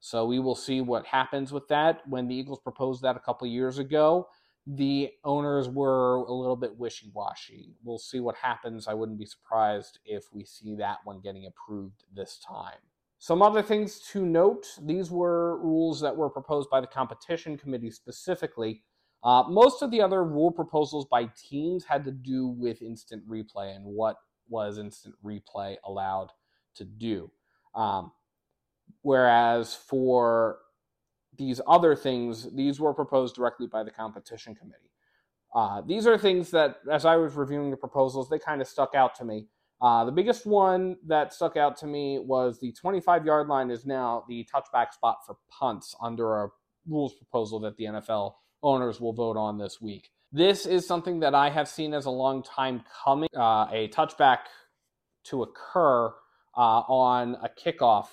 So 0.00 0.24
we 0.24 0.38
will 0.38 0.54
see 0.54 0.80
what 0.80 1.06
happens 1.06 1.52
with 1.52 1.66
that. 1.68 2.02
When 2.08 2.28
the 2.28 2.34
Eagles 2.34 2.60
proposed 2.60 3.02
that 3.02 3.16
a 3.16 3.20
couple 3.20 3.48
years 3.48 3.78
ago, 3.78 4.28
the 4.66 5.10
owners 5.24 5.68
were 5.68 6.16
a 6.16 6.32
little 6.32 6.54
bit 6.56 6.78
wishy 6.78 7.10
washy. 7.14 7.74
We'll 7.82 7.98
see 7.98 8.20
what 8.20 8.36
happens. 8.36 8.86
I 8.86 8.94
wouldn't 8.94 9.18
be 9.18 9.26
surprised 9.26 9.98
if 10.04 10.26
we 10.32 10.44
see 10.44 10.74
that 10.76 10.98
one 11.04 11.20
getting 11.20 11.46
approved 11.46 12.04
this 12.14 12.38
time. 12.46 12.78
Some 13.18 13.42
other 13.42 13.62
things 13.62 13.98
to 14.12 14.24
note 14.24 14.66
these 14.80 15.10
were 15.10 15.58
rules 15.60 16.00
that 16.02 16.16
were 16.16 16.30
proposed 16.30 16.70
by 16.70 16.80
the 16.80 16.86
competition 16.86 17.56
committee 17.56 17.90
specifically. 17.90 18.82
Uh, 19.22 19.44
most 19.48 19.82
of 19.82 19.90
the 19.90 20.00
other 20.00 20.24
rule 20.24 20.50
proposals 20.50 21.06
by 21.06 21.28
teams 21.36 21.84
had 21.84 22.04
to 22.04 22.12
do 22.12 22.46
with 22.46 22.82
instant 22.82 23.28
replay 23.28 23.74
and 23.74 23.84
what 23.84 24.16
was 24.48 24.78
instant 24.78 25.14
replay 25.24 25.76
allowed 25.84 26.28
to 26.76 26.84
do. 26.84 27.30
Um, 27.74 28.12
whereas 29.02 29.74
for 29.74 30.58
these 31.36 31.60
other 31.66 31.94
things, 31.94 32.54
these 32.54 32.80
were 32.80 32.94
proposed 32.94 33.34
directly 33.34 33.66
by 33.66 33.82
the 33.82 33.90
competition 33.90 34.54
committee. 34.54 34.90
Uh, 35.54 35.80
these 35.80 36.06
are 36.06 36.18
things 36.18 36.50
that, 36.50 36.76
as 36.90 37.04
I 37.04 37.16
was 37.16 37.34
reviewing 37.34 37.70
the 37.70 37.76
proposals, 37.76 38.28
they 38.28 38.38
kind 38.38 38.60
of 38.60 38.68
stuck 38.68 38.94
out 38.94 39.14
to 39.16 39.24
me. 39.24 39.46
Uh, 39.80 40.04
the 40.04 40.12
biggest 40.12 40.44
one 40.44 40.96
that 41.06 41.32
stuck 41.32 41.56
out 41.56 41.76
to 41.78 41.86
me 41.86 42.18
was 42.18 42.58
the 42.58 42.72
25 42.72 43.24
yard 43.24 43.48
line 43.48 43.70
is 43.70 43.86
now 43.86 44.24
the 44.28 44.46
touchback 44.52 44.92
spot 44.92 45.18
for 45.24 45.36
punts 45.50 45.94
under 46.02 46.42
a 46.42 46.48
rules 46.88 47.14
proposal 47.14 47.60
that 47.60 47.76
the 47.76 47.84
NFL 47.84 48.34
owners 48.62 49.00
will 49.00 49.12
vote 49.12 49.36
on 49.36 49.58
this 49.58 49.80
week. 49.80 50.10
This 50.30 50.66
is 50.66 50.86
something 50.86 51.20
that 51.20 51.34
I 51.34 51.50
have 51.50 51.68
seen 51.68 51.94
as 51.94 52.04
a 52.04 52.10
long 52.10 52.42
time 52.42 52.82
coming. 53.04 53.28
Uh, 53.34 53.66
a 53.70 53.88
touchback 53.88 54.38
to 55.24 55.42
occur 55.42 56.12
uh, 56.56 56.82
on 56.88 57.36
a 57.36 57.48
kickoff, 57.48 58.08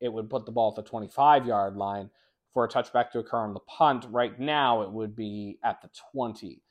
it 0.00 0.12
would 0.12 0.30
put 0.30 0.46
the 0.46 0.52
ball 0.52 0.74
at 0.76 0.82
the 0.82 0.88
25 0.88 1.46
yard 1.46 1.76
line 1.76 2.10
for 2.52 2.64
a 2.64 2.68
touchback 2.68 3.10
to 3.10 3.18
occur 3.18 3.38
on 3.38 3.54
the 3.54 3.60
punt. 3.60 4.06
Right 4.10 4.38
now, 4.38 4.82
it 4.82 4.90
would 4.90 5.14
be 5.14 5.58
at 5.64 5.82
the 5.82 5.90
20. 6.12 6.62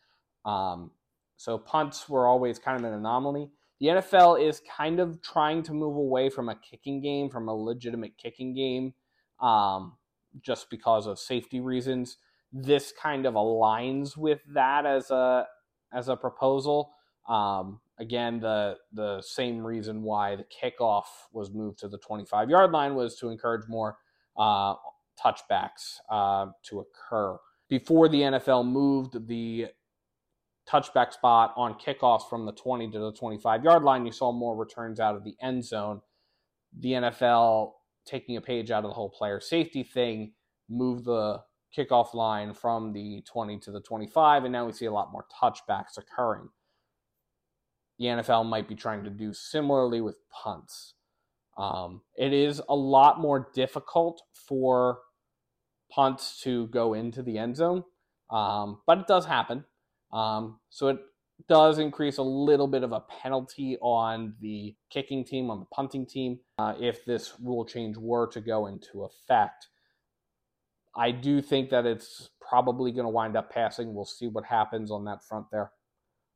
Um, 0.46 0.92
so 1.38 1.58
punts 1.58 2.10
were 2.10 2.28
always 2.28 2.58
kind 2.58 2.80
of 2.80 2.86
an 2.86 2.98
anomaly. 2.98 3.50
The 3.80 3.88
NFL 3.88 4.42
is 4.42 4.62
kind 4.78 5.00
of 5.00 5.22
trying 5.22 5.62
to 5.64 5.74
move 5.74 5.98
away 5.98 6.30
from 6.30 6.48
a 6.50 6.56
kicking 6.56 7.02
game, 7.02 7.30
from 7.30 7.50
a 7.50 7.54
legitimate 7.54 8.18
kicking 8.18 8.54
game, 8.54 8.94
um, 9.42 9.98
just 10.42 10.70
because 10.70 11.06
of 11.06 11.20
safety 11.20 11.60
reasons. 11.60 12.18
This 12.54 12.94
kind 13.02 13.26
of 13.26 13.34
aligns 13.34 14.16
with 14.16 14.42
that 14.54 14.86
as 14.86 15.10
a 15.12 15.48
as 15.92 16.08
a 16.08 16.16
proposal. 16.16 16.92
Um, 17.28 17.80
again, 18.00 18.40
the 18.40 18.78
the 18.94 19.22
same 19.22 19.66
reason 19.66 20.04
why 20.04 20.36
the 20.36 20.46
kickoff 20.46 21.06
was 21.32 21.52
moved 21.52 21.80
to 21.80 21.88
the 21.88 21.98
25 21.98 22.50
yard 22.50 22.72
line 22.72 22.96
was 22.96 23.18
to 23.20 23.30
encourage 23.30 23.68
more 23.68 23.98
uh, 24.38 24.76
touchbacks 25.24 25.98
uh, 26.10 26.48
to 26.70 26.82
occur. 26.82 27.38
Before 27.70 28.08
the 28.08 28.22
NFL 28.22 28.68
moved 28.68 29.28
the 29.28 29.68
touchback 30.70 31.14
spot 31.14 31.54
on 31.58 31.76
kickoffs 31.76 32.30
from 32.30 32.46
the 32.46 32.52
20 32.54 32.92
to 32.92 33.00
the 33.00 33.14
25 33.14 33.64
yard 33.64 33.84
line, 33.84 34.06
you 34.06 34.12
saw 34.12 34.32
more 34.32 34.56
returns 34.56 35.00
out 35.00 35.16
of 35.16 35.24
the 35.24 35.36
end 35.42 35.66
zone. 35.66 36.02
The 36.78 36.92
NFL 36.92 37.72
taking 38.06 38.38
a 38.38 38.42
page 38.42 38.72
out 38.72 38.84
of 38.84 38.90
the 38.90 38.96
whole 38.96 39.10
player 39.10 39.40
safety 39.40 39.84
thing 39.84 40.34
moved 40.70 41.06
the 41.06 41.42
kickoff 41.76 42.14
line 42.14 42.54
from 42.54 42.94
the 42.94 43.24
20 43.32 43.60
to 43.60 43.72
the 43.72 43.82
25, 43.82 44.44
and 44.44 44.54
now 44.54 44.66
we 44.66 44.72
see 44.74 44.86
a 44.86 44.92
lot 44.92 45.12
more 45.12 45.26
touchbacks 45.42 45.98
occurring. 45.98 46.50
The 48.00 48.06
NFL 48.06 48.48
might 48.48 48.68
be 48.68 48.76
trying 48.76 49.04
to 49.04 49.10
do 49.10 49.34
similarly 49.34 50.02
with 50.02 50.16
punts. 50.32 50.96
Um, 51.58 52.02
it 52.18 52.34
is 52.34 52.62
a 52.68 52.76
lot 52.76 53.20
more 53.20 53.50
difficult 53.54 54.22
for 54.48 55.00
punts 55.92 56.40
to 56.42 56.68
go 56.68 56.94
into 56.94 57.22
the 57.22 57.38
end 57.38 57.56
zone, 57.56 57.84
um, 58.32 58.82
but 58.88 59.00
it 59.00 59.08
does 59.08 59.26
happen. 59.26 59.66
Um, 60.12 60.60
so 60.70 60.88
it 60.88 61.00
does 61.48 61.78
increase 61.80 62.18
a 62.18 62.24
little 62.24 62.68
bit 62.68 62.84
of 62.84 62.92
a 62.92 63.02
penalty 63.02 63.78
on 63.82 64.36
the 64.40 64.76
kicking 64.90 65.24
team, 65.24 65.50
on 65.50 65.60
the 65.60 65.66
punting 65.66 66.06
team, 66.06 66.40
uh, 66.58 66.74
if 66.80 67.06
this 67.06 67.34
rule 67.42 67.66
change 67.66 67.98
were 67.98 68.28
to 68.28 68.42
go 68.42 68.68
into 68.68 69.04
effect. 69.04 69.68
I 70.96 71.12
do 71.12 71.42
think 71.42 71.70
that 71.72 71.86
it's 71.86 72.30
probably 72.42 72.92
going 72.92 73.06
to 73.06 73.10
wind 73.10 73.36
up 73.36 73.52
passing. 73.52 73.94
We'll 73.94 74.06
see 74.06 74.28
what 74.28 74.46
happens 74.46 74.92
on 74.92 75.06
that 75.06 75.24
front 75.24 75.48
there. 75.52 75.72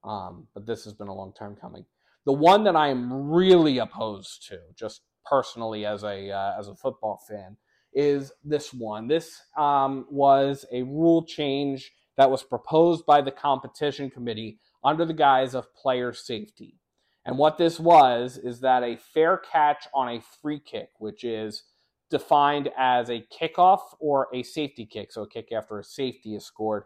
Um, 0.03 0.47
but 0.53 0.65
this 0.65 0.83
has 0.85 0.93
been 0.93 1.07
a 1.07 1.13
long 1.13 1.33
time 1.33 1.55
coming. 1.55 1.85
The 2.25 2.33
one 2.33 2.63
that 2.63 2.75
I 2.75 2.89
am 2.89 3.29
really 3.31 3.77
opposed 3.77 4.47
to, 4.49 4.59
just 4.77 5.01
personally 5.29 5.85
as 5.85 6.03
a 6.03 6.31
uh, 6.31 6.53
as 6.59 6.67
a 6.67 6.75
football 6.75 7.21
fan, 7.27 7.57
is 7.93 8.31
this 8.43 8.73
one. 8.73 9.07
This 9.07 9.41
um, 9.57 10.05
was 10.09 10.65
a 10.71 10.83
rule 10.83 11.25
change 11.25 11.91
that 12.17 12.31
was 12.31 12.43
proposed 12.43 13.05
by 13.05 13.21
the 13.21 13.31
competition 13.31 14.09
committee 14.09 14.59
under 14.83 15.05
the 15.05 15.13
guise 15.13 15.53
of 15.53 15.73
player 15.75 16.13
safety. 16.13 16.79
And 17.25 17.37
what 17.37 17.57
this 17.57 17.79
was 17.79 18.37
is 18.37 18.61
that 18.61 18.83
a 18.83 18.97
fair 18.97 19.37
catch 19.37 19.87
on 19.93 20.09
a 20.09 20.21
free 20.41 20.59
kick, 20.59 20.89
which 20.99 21.23
is 21.23 21.63
defined 22.09 22.69
as 22.77 23.09
a 23.09 23.25
kickoff 23.31 23.81
or 23.99 24.27
a 24.33 24.43
safety 24.43 24.85
kick, 24.85 25.11
so 25.11 25.23
a 25.23 25.27
kick 25.27 25.51
after 25.51 25.79
a 25.79 25.83
safety 25.83 26.35
is 26.35 26.45
scored, 26.45 26.83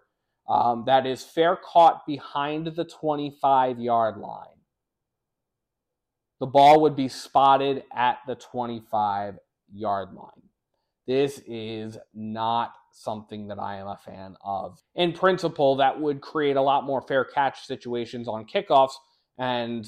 um, 0.50 0.84
that 0.86 1.06
is 1.06 1.24
fair 1.24 1.56
caught 1.56 2.06
behind 2.06 2.68
the 2.68 2.86
25 2.86 3.80
yard 3.80 4.18
line 4.18 4.62
the 6.42 6.48
ball 6.48 6.82
would 6.82 6.96
be 6.96 7.08
spotted 7.08 7.84
at 7.94 8.18
the 8.28 8.36
25 8.36 9.38
yard 9.72 10.14
line. 10.14 10.50
This 11.08 11.40
is 11.46 11.98
not 12.16 12.74
something 12.92 13.48
that 13.48 13.60
I 13.60 13.76
am 13.76 13.88
a 13.88 13.98
fan 14.04 14.36
of. 14.44 14.82
In 14.96 15.14
principle, 15.14 15.76
that 15.76 16.00
would 16.02 16.20
create 16.20 16.58
a 16.58 16.62
lot 16.62 16.84
more 16.84 17.02
fair 17.02 17.24
catch 17.24 17.66
situations 17.68 18.28
on 18.28 18.46
kickoffs, 18.46 18.94
and 19.38 19.88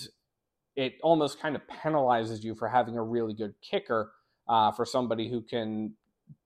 it 0.75 0.93
almost 1.01 1.39
kind 1.41 1.55
of 1.55 1.63
penalizes 1.67 2.43
you 2.43 2.53
for 2.53 2.67
having 2.67 2.97
a 2.97 3.03
really 3.03 3.33
good 3.33 3.55
kicker 3.67 4.11
uh, 4.47 4.71
for 4.71 4.85
somebody 4.85 5.29
who 5.29 5.41
can 5.41 5.93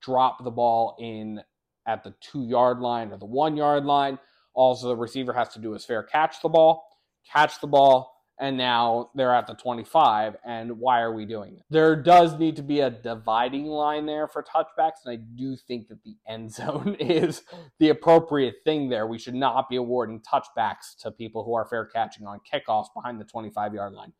drop 0.01 0.44
the 0.44 0.51
ball 0.51 0.96
in 1.00 1.42
at 1.88 2.04
the 2.04 2.13
two 2.20 2.46
yard 2.46 2.80
line 2.80 3.12
or 3.12 3.18
the 3.18 3.25
one 3.25 3.56
yard 3.56 3.86
line. 3.86 4.20
Also, 4.54 4.88
the 4.88 4.96
receiver 4.96 5.34
has 5.34 5.50
to 5.50 5.60
do 5.60 5.74
is 5.74 5.86
fair 5.86 6.04
catch 6.04 6.42
the 6.42 6.50
ball, 6.50 6.88
catch 7.32 7.62
the 7.62 7.68
ball, 7.68 8.18
and 8.39 8.58
now 8.58 9.10
they're 9.16 9.34
at 9.34 9.48
the 9.48 9.54
25 9.56 10.36
and 10.46 10.80
why 10.80 11.01
are 11.01 11.13
we 11.13 11.25
doing 11.25 11.56
it? 11.56 11.63
There 11.70 11.96
does 11.96 12.38
need 12.38 12.56
to 12.58 12.63
be 12.63 12.82
a 12.82 12.89
dividing 12.89 13.66
line 13.66 14.06
there 14.06 14.27
for 14.27 14.44
touchbacks 14.44 15.06
and 15.06 15.13
i 15.13 15.16
do 15.16 15.56
think 15.56 15.88
that 15.88 16.04
the 16.04 16.16
end 16.27 16.54
zone 16.54 16.96
is 17.00 17.44
the 17.80 17.89
appropriate 17.89 18.56
thing 18.63 18.89
there. 18.89 19.08
We 19.08 19.18
should 19.20 19.36
not 19.36 19.70
be 19.70 19.75
awarding 19.77 20.22
touchbacks 20.22 20.96
to 21.01 21.12
people 21.12 21.44
who 21.44 21.56
are 21.56 21.66
fair 21.66 21.86
catching 21.86 22.27
on 22.27 22.39
kickoffs 22.51 22.88
behind 22.96 23.20
the 23.20 23.25
25 23.25 23.74
yard 23.74 23.94
line. 23.94 24.13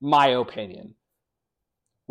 My 0.00 0.28
opinion 0.28 0.94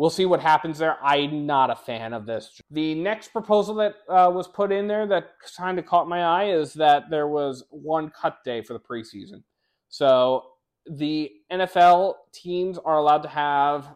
we'll 0.02 0.10
see 0.10 0.26
what 0.26 0.40
happens 0.40 0.78
there 0.78 0.96
i'm 1.02 1.46
not 1.46 1.70
a 1.70 1.76
fan 1.76 2.12
of 2.12 2.26
this 2.26 2.60
the 2.70 2.94
next 2.96 3.28
proposal 3.28 3.74
that 3.74 3.94
uh, 4.08 4.30
was 4.30 4.48
put 4.48 4.72
in 4.72 4.88
there 4.88 5.06
that 5.06 5.30
kind 5.56 5.78
of 5.78 5.86
caught 5.86 6.08
my 6.08 6.22
eye 6.22 6.50
is 6.50 6.74
that 6.74 7.08
there 7.10 7.28
was 7.28 7.64
one 7.70 8.10
cut 8.10 8.38
day 8.44 8.62
for 8.62 8.72
the 8.72 8.80
preseason 8.80 9.42
so 9.88 10.44
the 10.86 11.30
NFL 11.50 12.14
teams 12.32 12.78
are 12.78 12.98
allowed 12.98 13.22
to 13.22 13.28
have 13.28 13.86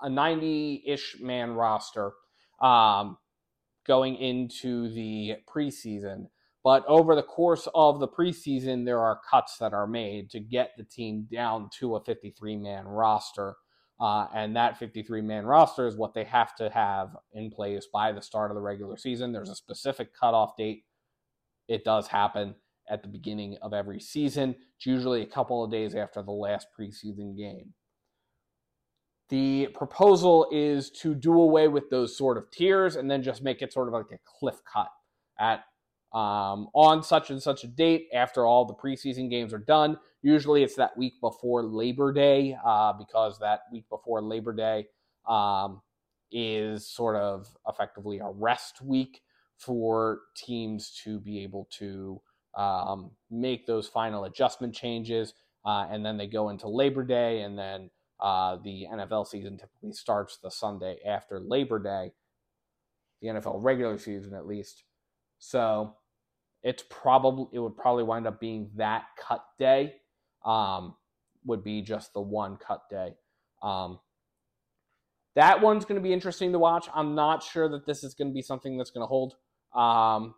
a 0.00 0.10
90 0.10 0.84
ish 0.86 1.16
man 1.20 1.52
roster 1.52 2.12
um, 2.60 3.16
going 3.86 4.16
into 4.16 4.88
the 4.92 5.36
preseason. 5.48 6.26
But 6.62 6.84
over 6.86 7.14
the 7.14 7.22
course 7.22 7.68
of 7.74 8.00
the 8.00 8.08
preseason, 8.08 8.84
there 8.84 9.00
are 9.00 9.20
cuts 9.30 9.56
that 9.58 9.72
are 9.72 9.86
made 9.86 10.30
to 10.30 10.40
get 10.40 10.72
the 10.76 10.84
team 10.84 11.26
down 11.32 11.70
to 11.78 11.96
a 11.96 12.04
53 12.04 12.56
man 12.56 12.86
roster. 12.86 13.56
Uh, 14.00 14.26
and 14.34 14.56
that 14.56 14.78
53 14.78 15.20
man 15.20 15.44
roster 15.44 15.86
is 15.86 15.96
what 15.96 16.14
they 16.14 16.24
have 16.24 16.56
to 16.56 16.70
have 16.70 17.16
in 17.34 17.50
place 17.50 17.86
by 17.92 18.12
the 18.12 18.22
start 18.22 18.50
of 18.50 18.54
the 18.54 18.60
regular 18.60 18.96
season. 18.96 19.30
There's 19.30 19.50
a 19.50 19.54
specific 19.54 20.14
cutoff 20.18 20.56
date. 20.56 20.84
It 21.68 21.84
does 21.84 22.08
happen 22.08 22.54
at 22.88 23.02
the 23.02 23.08
beginning 23.08 23.58
of 23.60 23.74
every 23.74 24.00
season. 24.00 24.56
It's 24.76 24.86
usually 24.86 25.22
a 25.22 25.26
couple 25.26 25.62
of 25.62 25.70
days 25.70 25.94
after 25.94 26.22
the 26.22 26.32
last 26.32 26.68
preseason 26.78 27.36
game. 27.36 27.74
The 29.28 29.68
proposal 29.74 30.48
is 30.50 30.90
to 31.02 31.14
do 31.14 31.34
away 31.34 31.68
with 31.68 31.88
those 31.90 32.16
sort 32.16 32.36
of 32.36 32.50
tiers 32.50 32.96
and 32.96 33.08
then 33.08 33.22
just 33.22 33.42
make 33.42 33.62
it 33.62 33.72
sort 33.72 33.86
of 33.86 33.94
like 33.94 34.10
a 34.12 34.18
cliff 34.24 34.60
cut 34.70 34.88
at 35.38 35.64
um, 36.12 36.68
on 36.74 37.02
such 37.02 37.30
and 37.30 37.40
such 37.40 37.64
a 37.64 37.68
date 37.68 38.08
after 38.12 38.44
all 38.44 38.64
the 38.64 38.74
preseason 38.74 39.30
games 39.30 39.52
are 39.52 39.58
done. 39.58 39.96
Usually 40.22 40.62
it's 40.62 40.74
that 40.76 40.96
week 40.96 41.14
before 41.20 41.62
Labor 41.62 42.12
Day 42.12 42.56
uh, 42.64 42.92
because 42.92 43.38
that 43.38 43.60
week 43.72 43.88
before 43.88 44.20
Labor 44.20 44.52
Day 44.52 44.86
um, 45.28 45.80
is 46.32 46.86
sort 46.86 47.16
of 47.16 47.46
effectively 47.68 48.18
a 48.18 48.28
rest 48.28 48.82
week 48.82 49.22
for 49.56 50.20
teams 50.36 50.98
to 51.04 51.20
be 51.20 51.42
able 51.42 51.68
to 51.78 52.20
um, 52.56 53.10
make 53.30 53.66
those 53.66 53.86
final 53.86 54.24
adjustment 54.24 54.74
changes, 54.74 55.34
uh, 55.64 55.86
and 55.90 56.04
then 56.04 56.16
they 56.16 56.26
go 56.26 56.48
into 56.48 56.68
Labor 56.68 57.04
Day, 57.04 57.42
and 57.42 57.58
then 57.58 57.90
uh, 58.18 58.56
the 58.64 58.86
NFL 58.92 59.26
season 59.26 59.58
typically 59.58 59.92
starts 59.92 60.38
the 60.42 60.50
Sunday 60.50 60.98
after 61.06 61.40
Labor 61.40 61.78
Day, 61.78 62.12
the 63.20 63.28
NFL 63.28 63.62
regular 63.62 63.98
season 63.98 64.34
at 64.34 64.46
least. 64.46 64.84
So 65.38 65.94
it's 66.62 66.84
probably 66.88 67.46
it 67.52 67.58
would 67.58 67.76
probably 67.76 68.04
wind 68.04 68.26
up 68.26 68.40
being 68.40 68.70
that 68.76 69.04
cut 69.18 69.44
day. 69.58 69.94
Um, 70.44 70.94
would 71.44 71.64
be 71.64 71.80
just 71.82 72.12
the 72.12 72.20
one 72.20 72.56
cut 72.56 72.82
day. 72.90 73.14
Um, 73.62 73.98
that 75.36 75.60
one's 75.60 75.84
going 75.84 76.00
to 76.00 76.02
be 76.06 76.12
interesting 76.12 76.52
to 76.52 76.58
watch. 76.58 76.88
I'm 76.94 77.14
not 77.14 77.42
sure 77.42 77.68
that 77.68 77.86
this 77.86 78.04
is 78.04 78.14
going 78.14 78.28
to 78.28 78.34
be 78.34 78.42
something 78.42 78.76
that's 78.76 78.90
going 78.90 79.02
to 79.02 79.06
hold. 79.06 79.36
Um, 79.74 80.34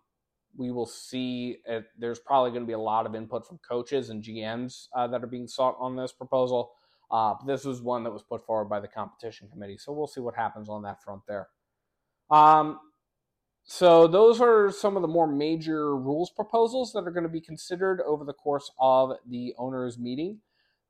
we 0.57 0.71
will 0.71 0.87
see. 0.87 1.59
If 1.67 1.87
there's 1.99 2.19
probably 2.19 2.50
going 2.50 2.62
to 2.62 2.67
be 2.67 2.75
a 2.75 2.79
lot 2.79 3.07
of 3.07 3.14
input 3.14 3.47
from 3.47 3.59
coaches 3.67 4.11
and 4.11 4.23
GMs 4.23 4.88
uh, 4.95 5.07
that 5.09 5.25
are 5.25 5.29
being 5.29 5.49
sought 5.49 5.76
on 5.81 5.97
this 5.97 6.12
proposal. 6.12 6.73
Uh, 7.11 7.35
this 7.47 7.64
was 7.64 7.83
one 7.83 8.05
that 8.05 8.11
was 8.11 8.23
put 8.23 8.45
forward 8.47 8.67
by 8.67 8.81
the 8.81 8.88
competition 8.88 9.47
committee, 9.49 9.76
so 9.76 9.93
we'll 9.93 10.07
see 10.07 10.21
what 10.21 10.35
happens 10.35 10.71
on 10.71 10.83
that 10.83 11.02
front 11.02 11.21
there. 11.29 11.49
Um, 12.31 12.79
so 13.64 14.07
those 14.07 14.40
are 14.40 14.71
some 14.71 14.97
of 14.97 15.02
the 15.02 15.09
more 15.09 15.26
major 15.26 15.97
rules 15.97 16.31
proposals 16.31 16.92
that 16.92 17.07
are 17.07 17.11
going 17.11 17.23
to 17.23 17.28
be 17.28 17.40
considered 17.40 18.00
over 18.02 18.25
the 18.25 18.33
course 18.33 18.71
of 18.78 19.12
the 19.28 19.54
owners' 19.59 19.99
meeting. 19.99 20.40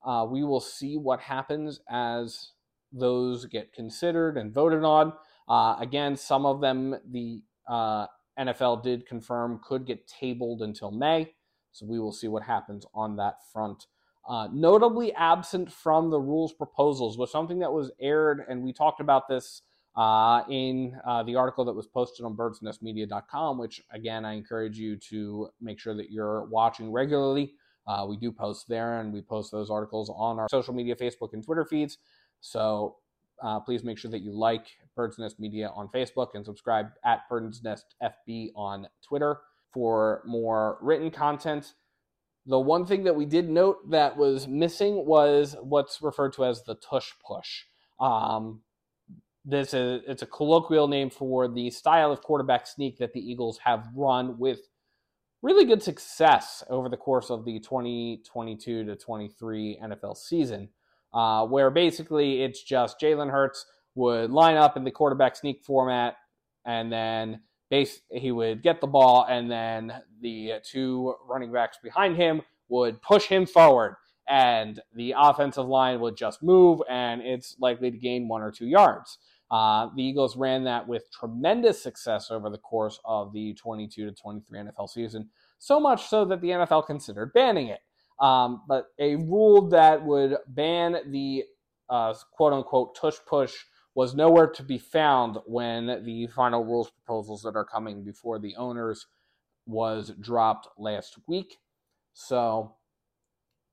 Uh, 0.04 0.26
we 0.28 0.42
will 0.42 0.60
see 0.60 0.96
what 0.96 1.20
happens 1.20 1.80
as 1.88 2.52
those 2.92 3.46
get 3.46 3.72
considered 3.72 4.36
and 4.36 4.52
voted 4.52 4.84
on. 4.84 5.12
Uh, 5.48 5.76
again, 5.78 6.16
some 6.16 6.44
of 6.46 6.60
them 6.60 6.96
the 7.10 7.42
uh, 7.68 8.06
NFL 8.38 8.82
did 8.82 9.06
confirm 9.06 9.60
could 9.64 9.86
get 9.86 10.06
tabled 10.06 10.62
until 10.62 10.90
May. 10.90 11.32
So 11.72 11.86
we 11.86 11.98
will 11.98 12.12
see 12.12 12.28
what 12.28 12.42
happens 12.42 12.84
on 12.94 13.16
that 13.16 13.36
front. 13.52 13.86
Uh, 14.28 14.48
notably 14.52 15.12
absent 15.14 15.72
from 15.72 16.10
the 16.10 16.20
rules 16.20 16.52
proposals 16.52 17.18
was 17.18 17.32
something 17.32 17.58
that 17.58 17.72
was 17.72 17.90
aired, 18.00 18.44
and 18.48 18.62
we 18.62 18.72
talked 18.72 19.00
about 19.00 19.28
this 19.28 19.62
uh, 19.96 20.42
in 20.48 20.98
uh, 21.06 21.22
the 21.22 21.36
article 21.36 21.64
that 21.64 21.74
was 21.74 21.86
posted 21.86 22.24
on 22.24 22.36
birdsnestmedia.com, 22.36 23.58
which 23.58 23.82
again, 23.92 24.24
I 24.24 24.34
encourage 24.34 24.78
you 24.78 24.96
to 25.10 25.48
make 25.60 25.78
sure 25.78 25.94
that 25.94 26.10
you're 26.10 26.44
watching 26.44 26.90
regularly. 26.90 27.54
Uh, 27.86 28.06
we 28.08 28.16
do 28.16 28.30
post 28.30 28.68
there 28.68 29.00
and 29.00 29.12
we 29.12 29.20
post 29.20 29.50
those 29.50 29.70
articles 29.70 30.10
on 30.14 30.38
our 30.38 30.48
social 30.48 30.72
media, 30.72 30.94
Facebook 30.94 31.32
and 31.32 31.44
Twitter 31.44 31.64
feeds. 31.64 31.98
So 32.40 32.96
uh, 33.42 33.60
please 33.60 33.84
make 33.84 33.98
sure 33.98 34.10
that 34.10 34.20
you 34.20 34.32
like 34.32 34.66
Birds 34.94 35.18
Nest 35.18 35.38
Media 35.40 35.70
on 35.74 35.88
Facebook 35.88 36.28
and 36.34 36.44
subscribe 36.44 36.90
at 37.04 37.28
Birds 37.28 37.62
Nest 37.62 37.94
FB 38.02 38.52
on 38.54 38.86
Twitter 39.06 39.40
for 39.72 40.22
more 40.24 40.78
written 40.80 41.10
content. 41.10 41.74
The 42.46 42.58
one 42.58 42.86
thing 42.86 43.04
that 43.04 43.16
we 43.16 43.24
did 43.24 43.48
note 43.48 43.90
that 43.90 44.16
was 44.16 44.48
missing 44.48 45.06
was 45.06 45.56
what's 45.60 46.00
referred 46.02 46.32
to 46.34 46.44
as 46.44 46.62
the 46.64 46.74
tush 46.74 47.12
push. 47.26 47.64
Um, 48.00 48.62
this 49.44 49.74
is 49.74 50.02
it's 50.06 50.22
a 50.22 50.26
colloquial 50.26 50.88
name 50.88 51.10
for 51.10 51.48
the 51.48 51.70
style 51.70 52.12
of 52.12 52.22
quarterback 52.22 52.66
sneak 52.66 52.98
that 52.98 53.12
the 53.12 53.20
Eagles 53.20 53.58
have 53.64 53.88
run 53.94 54.38
with 54.38 54.60
really 55.42 55.64
good 55.64 55.82
success 55.82 56.62
over 56.70 56.88
the 56.88 56.96
course 56.96 57.30
of 57.30 57.44
the 57.44 57.58
2022 57.58 58.84
to 58.84 58.96
23 58.96 59.80
NFL 59.82 60.16
season, 60.16 60.68
uh, 61.12 61.44
where 61.44 61.70
basically 61.70 62.42
it's 62.42 62.62
just 62.62 63.00
Jalen 63.00 63.30
Hurts 63.30 63.66
would 63.94 64.30
line 64.30 64.56
up 64.56 64.76
in 64.76 64.84
the 64.84 64.90
quarterback 64.90 65.36
sneak 65.36 65.62
format, 65.64 66.16
and 66.64 66.92
then 66.92 67.40
base 67.70 68.00
he 68.10 68.30
would 68.30 68.62
get 68.62 68.80
the 68.80 68.86
ball, 68.86 69.26
and 69.28 69.50
then 69.50 69.92
the 70.20 70.54
two 70.64 71.14
running 71.28 71.52
backs 71.52 71.78
behind 71.82 72.16
him 72.16 72.40
would 72.68 73.02
push 73.02 73.26
him 73.26 73.44
forward, 73.44 73.96
and 74.28 74.80
the 74.94 75.14
offensive 75.16 75.66
line 75.66 76.00
would 76.00 76.16
just 76.16 76.42
move, 76.42 76.80
and 76.88 77.22
it's 77.22 77.56
likely 77.60 77.90
to 77.90 77.98
gain 77.98 78.28
one 78.28 78.42
or 78.42 78.50
two 78.50 78.66
yards. 78.66 79.18
Uh, 79.50 79.90
the 79.94 80.02
Eagles 80.02 80.36
ran 80.36 80.64
that 80.64 80.88
with 80.88 81.10
tremendous 81.12 81.82
success 81.82 82.30
over 82.30 82.48
the 82.48 82.58
course 82.58 82.98
of 83.04 83.32
the 83.32 83.52
22 83.54 84.06
to 84.06 84.12
23 84.12 84.60
NFL 84.60 84.88
season, 84.88 85.28
so 85.58 85.78
much 85.78 86.08
so 86.08 86.24
that 86.24 86.40
the 86.40 86.48
NFL 86.48 86.86
considered 86.86 87.32
banning 87.34 87.68
it. 87.68 87.80
Um, 88.18 88.62
but 88.66 88.86
a 88.98 89.16
rule 89.16 89.68
that 89.68 90.02
would 90.04 90.36
ban 90.48 90.96
the 91.10 91.44
uh, 91.90 92.14
quote 92.32 92.52
unquote 92.52 92.96
tush 92.96 93.16
push 93.26 93.54
was 93.94 94.14
nowhere 94.14 94.46
to 94.46 94.62
be 94.62 94.78
found 94.78 95.38
when 95.44 96.02
the 96.04 96.26
final 96.28 96.64
rules 96.64 96.90
proposals 96.90 97.42
that 97.42 97.56
are 97.56 97.64
coming 97.64 98.02
before 98.02 98.38
the 98.38 98.56
owners 98.56 99.06
was 99.66 100.12
dropped 100.20 100.68
last 100.78 101.18
week. 101.28 101.58
So 102.14 102.74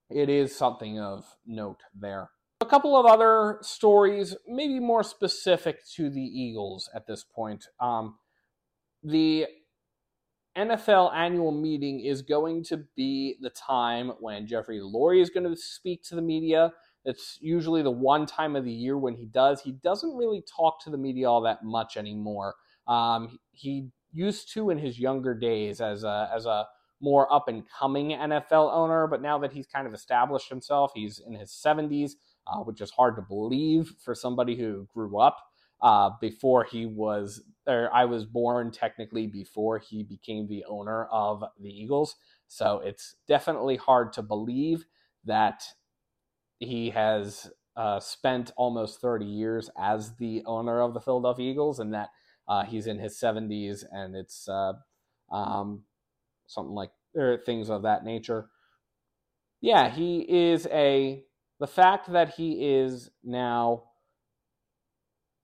it 0.10 0.30
is 0.30 0.56
something 0.56 1.00
of 1.00 1.26
note 1.46 1.82
there. 1.94 2.30
A 2.62 2.66
couple 2.66 2.98
of 2.98 3.06
other 3.06 3.60
stories, 3.62 4.36
maybe 4.48 4.80
more 4.80 5.04
specific 5.04 5.80
to 5.96 6.10
the 6.10 6.22
Eagles 6.22 6.90
at 6.94 7.08
this 7.08 7.24
point. 7.24 7.66
Um, 7.80 8.18
the 9.04 9.48
NFL 10.58 11.14
annual 11.16 11.52
meeting 11.52 12.02
is 12.02 12.22
going 12.22 12.64
to 12.66 12.84
be 12.96 13.38
the 13.40 13.50
time 13.52 14.12
when 14.20 14.46
Jeffrey 14.46 14.80
Lurie 14.80 15.22
is 15.22 15.30
going 15.30 15.50
to 15.50 15.56
speak 15.56 16.04
to 16.04 16.16
the 16.16 16.22
media. 16.22 16.74
It's 17.06 17.38
usually 17.40 17.82
the 17.82 17.92
one 17.92 18.26
time 18.26 18.56
of 18.56 18.66
the 18.66 18.72
year 18.72 18.98
when 18.98 19.16
he 19.16 19.26
does. 19.26 19.62
He 19.62 19.72
doesn't 19.72 20.18
really 20.18 20.44
talk 20.54 20.84
to 20.84 20.90
the 20.90 20.98
media 20.98 21.30
all 21.30 21.42
that 21.42 21.64
much 21.64 21.96
anymore. 21.96 22.56
Um, 22.88 23.40
he 23.52 23.90
used 24.12 24.52
to 24.54 24.70
in 24.70 24.80
his 24.80 25.00
younger 25.00 25.34
days 25.34 25.80
as 25.80 26.04
a, 26.04 26.30
as 26.34 26.46
a 26.46 26.66
more 27.02 27.32
up 27.32 27.48
and 27.48 27.64
coming 27.70 28.10
NFL 28.10 28.74
owner, 28.74 29.08
but 29.08 29.22
now 29.22 29.38
that 29.40 29.54
he's 29.54 29.68
kind 29.68 29.88
of 29.88 29.94
established 29.94 30.50
himself, 30.50 30.92
he's 30.94 31.20
in 31.20 31.34
his 31.34 31.52
70s 31.52 32.12
uh, 32.50 32.60
which 32.60 32.82
is 32.82 32.92
hard 32.92 33.16
to 33.16 33.22
believe 33.22 33.94
for 34.04 34.16
somebody 34.16 34.56
who 34.56 34.88
grew 34.94 35.20
up 35.20 35.38
uh, 35.82 36.10
before 36.20 36.64
he 36.64 36.86
was, 36.86 37.44
or 37.68 37.90
I 37.94 38.06
was 38.06 38.26
born 38.26 38.72
technically 38.72 39.28
before 39.28 39.80
he 39.80 40.04
became 40.04 40.48
the 40.48 40.66
owner 40.66 41.06
of 41.06 41.44
the 41.60 41.70
Eagles. 41.70 42.16
So 42.48 42.80
it's 42.84 43.16
definitely 43.28 43.78
hard 43.78 44.14
to 44.14 44.22
believe 44.22 44.86
that 45.26 45.64
he 46.60 46.90
has 46.90 47.50
uh, 47.78 48.00
spent 48.00 48.52
almost 48.58 49.00
30 49.00 49.26
years 49.26 49.70
as 49.78 50.16
the 50.16 50.44
owner 50.46 50.82
of 50.82 50.94
the 50.94 51.00
Philadelphia 51.00 51.52
Eagles 51.52 51.80
and 51.80 51.94
that 51.94 52.10
uh, 52.48 52.64
he's 52.64 52.88
in 52.88 52.98
his 53.00 53.18
70s 53.18 53.86
and 53.92 54.16
it's 54.16 54.50
uh, 54.50 54.74
um, 55.32 55.84
something 56.50 56.74
like 56.74 56.92
or 57.16 57.38
things 57.46 57.70
of 57.70 57.84
that 57.84 58.04
nature. 58.04 58.50
Yeah, 59.62 59.90
he 59.90 60.26
is 60.28 60.68
a 60.72 61.24
the 61.60 61.68
fact 61.68 62.12
that 62.12 62.36
he 62.36 62.74
is 62.74 63.10
now 63.24 63.84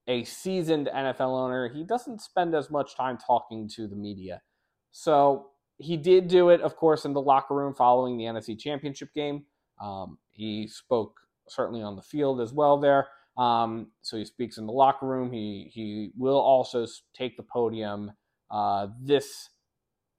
a 0.07 0.23
seasoned 0.23 0.87
NFL 0.93 1.31
owner, 1.39 1.67
he 1.67 1.83
doesn't 1.83 2.21
spend 2.21 2.53
as 2.53 2.69
much 2.69 2.95
time 2.95 3.17
talking 3.17 3.67
to 3.75 3.87
the 3.87 3.95
media. 3.95 4.41
So 4.91 5.47
he 5.77 5.97
did 5.97 6.27
do 6.27 6.49
it, 6.49 6.61
of 6.61 6.75
course, 6.75 7.05
in 7.05 7.13
the 7.13 7.21
locker 7.21 7.55
room 7.55 7.73
following 7.73 8.17
the 8.17 8.25
NFC 8.25 8.57
Championship 8.57 9.13
game. 9.13 9.45
Um, 9.81 10.17
he 10.31 10.67
spoke 10.67 11.19
certainly 11.49 11.81
on 11.81 11.95
the 11.95 12.01
field 12.01 12.39
as 12.39 12.53
well 12.53 12.77
there. 12.77 13.07
Um, 13.37 13.87
so 14.01 14.17
he 14.17 14.25
speaks 14.25 14.57
in 14.57 14.65
the 14.65 14.71
locker 14.71 15.05
room. 15.05 15.31
He 15.31 15.69
he 15.73 16.11
will 16.15 16.39
also 16.39 16.85
take 17.13 17.35
the 17.35 17.43
podium 17.43 18.13
uh, 18.49 18.87
this 19.01 19.49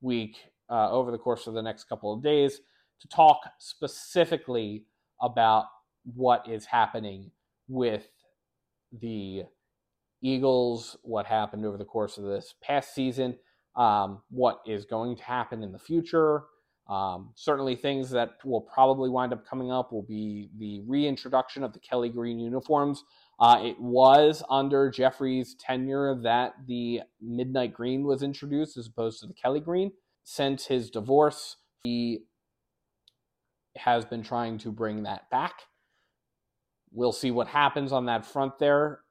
week 0.02 0.36
uh, 0.70 0.90
over 0.90 1.10
the 1.10 1.18
course 1.18 1.46
of 1.46 1.54
the 1.54 1.62
next 1.62 1.84
couple 1.84 2.12
of 2.12 2.22
days 2.22 2.60
to 3.00 3.08
talk 3.08 3.40
specifically 3.58 4.84
about 5.20 5.66
what 6.14 6.46
is 6.48 6.64
happening 6.64 7.30
with 7.68 8.08
the 9.00 9.42
Eagles, 10.22 10.96
what 11.02 11.26
happened 11.26 11.64
over 11.64 11.76
the 11.76 11.84
course 11.84 12.18
of 12.18 12.24
this 12.24 12.54
past 12.62 12.94
season, 12.94 13.36
um, 13.76 14.22
what 14.30 14.60
is 14.66 14.84
going 14.84 15.16
to 15.16 15.22
happen 15.22 15.62
in 15.62 15.72
the 15.72 15.78
future. 15.78 16.44
Um, 16.88 17.32
certainly, 17.34 17.74
things 17.74 18.10
that 18.10 18.38
will 18.44 18.60
probably 18.60 19.10
wind 19.10 19.32
up 19.32 19.44
coming 19.44 19.72
up 19.72 19.92
will 19.92 20.04
be 20.04 20.50
the 20.58 20.82
reintroduction 20.86 21.64
of 21.64 21.72
the 21.72 21.80
Kelly 21.80 22.08
Green 22.08 22.38
uniforms. 22.38 23.02
Uh, 23.40 23.60
it 23.62 23.78
was 23.80 24.42
under 24.48 24.88
Jeffrey's 24.88 25.56
tenure 25.56 26.14
that 26.22 26.54
the 26.66 27.02
Midnight 27.20 27.74
Green 27.74 28.04
was 28.04 28.22
introduced 28.22 28.76
as 28.76 28.86
opposed 28.86 29.20
to 29.20 29.26
the 29.26 29.34
Kelly 29.34 29.60
Green. 29.60 29.90
Since 30.28 30.66
his 30.66 30.90
divorce, 30.90 31.56
he 31.84 32.24
has 33.76 34.04
been 34.04 34.24
trying 34.24 34.58
to 34.58 34.72
bring 34.72 35.04
that 35.04 35.30
back. 35.30 35.62
We'll 36.90 37.12
see 37.12 37.30
what 37.30 37.46
happens 37.46 37.92
on 37.92 38.06
that 38.06 38.26
front 38.26 38.58
there. 38.58 39.02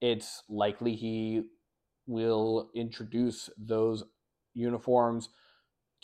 It's 0.00 0.42
likely 0.48 0.96
he 0.96 1.42
will 2.06 2.70
introduce 2.74 3.50
those 3.58 4.04
uniforms 4.54 5.28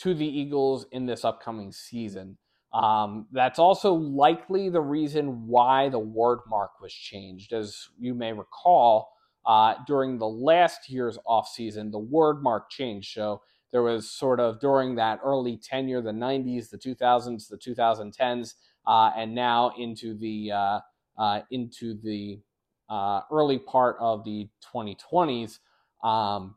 to 0.00 0.12
the 0.12 0.26
Eagles 0.26 0.84
in 0.92 1.06
this 1.06 1.24
upcoming 1.24 1.72
season. 1.72 2.36
Um, 2.74 3.28
that's 3.32 3.58
also 3.58 3.94
likely 3.94 4.68
the 4.68 4.82
reason 4.82 5.46
why 5.46 5.88
the 5.88 5.98
word 5.98 6.40
mark 6.46 6.72
was 6.82 6.92
changed. 6.92 7.54
As 7.54 7.88
you 7.98 8.12
may 8.12 8.34
recall, 8.34 9.08
uh, 9.46 9.76
during 9.86 10.18
the 10.18 10.28
last 10.28 10.90
year's 10.90 11.16
offseason, 11.26 11.90
the 11.90 11.98
word 11.98 12.42
mark 12.42 12.68
changed. 12.68 13.14
So 13.14 13.40
there 13.72 13.82
was 13.82 14.10
sort 14.10 14.40
of 14.40 14.60
during 14.60 14.94
that 14.96 15.20
early 15.22 15.56
tenure, 15.56 16.00
the 16.00 16.10
90s, 16.10 16.70
the 16.70 16.78
2000s, 16.78 17.48
the 17.48 17.58
2010s, 17.58 18.54
uh, 18.86 19.10
and 19.16 19.34
now 19.34 19.72
into 19.78 20.16
the 20.16 20.52
uh, 20.52 20.80
uh, 21.18 21.40
into 21.50 21.94
the 22.02 22.40
uh, 22.88 23.20
early 23.30 23.58
part 23.58 23.96
of 24.00 24.24
the 24.24 24.48
2020s. 24.74 25.58
Um, 26.02 26.56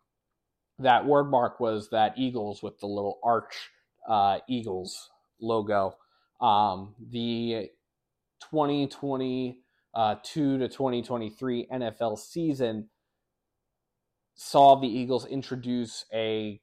that 0.80 1.06
word 1.06 1.26
mark 1.26 1.60
was 1.60 1.90
that 1.90 2.18
Eagles 2.18 2.64
with 2.64 2.80
the 2.80 2.88
little 2.88 3.20
arch 3.24 3.70
uh, 4.08 4.40
Eagles 4.48 5.10
logo. 5.42 5.98
Um, 6.40 6.96
the 7.12 7.70
2022 8.50 10.58
to 10.58 10.68
2023 10.68 11.68
NFL 11.72 12.18
season 12.18 12.90
saw 14.36 14.80
the 14.80 14.88
Eagles 14.88 15.26
introduce 15.26 16.06
a 16.14 16.62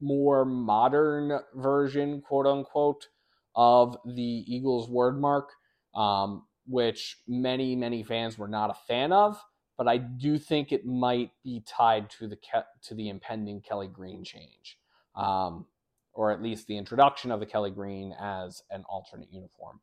more 0.00 0.44
modern 0.44 1.40
version, 1.54 2.20
quote 2.20 2.46
unquote, 2.46 3.08
of 3.54 3.96
the 4.04 4.44
Eagles 4.46 4.88
wordmark, 4.88 5.46
um, 5.94 6.44
which 6.66 7.18
many, 7.26 7.74
many 7.74 8.02
fans 8.02 8.38
were 8.38 8.48
not 8.48 8.70
a 8.70 8.74
fan 8.86 9.12
of. 9.12 9.40
But 9.76 9.88
I 9.88 9.98
do 9.98 10.38
think 10.38 10.72
it 10.72 10.84
might 10.84 11.30
be 11.44 11.62
tied 11.66 12.10
to 12.18 12.26
the 12.26 12.36
to 12.82 12.94
the 12.94 13.08
impending 13.08 13.60
Kelly 13.60 13.86
Green 13.86 14.24
change, 14.24 14.76
um, 15.14 15.66
or 16.12 16.32
at 16.32 16.42
least 16.42 16.66
the 16.66 16.76
introduction 16.76 17.30
of 17.30 17.38
the 17.38 17.46
Kelly 17.46 17.70
Green 17.70 18.12
as 18.20 18.62
an 18.70 18.84
alternate 18.88 19.32
uniform. 19.32 19.80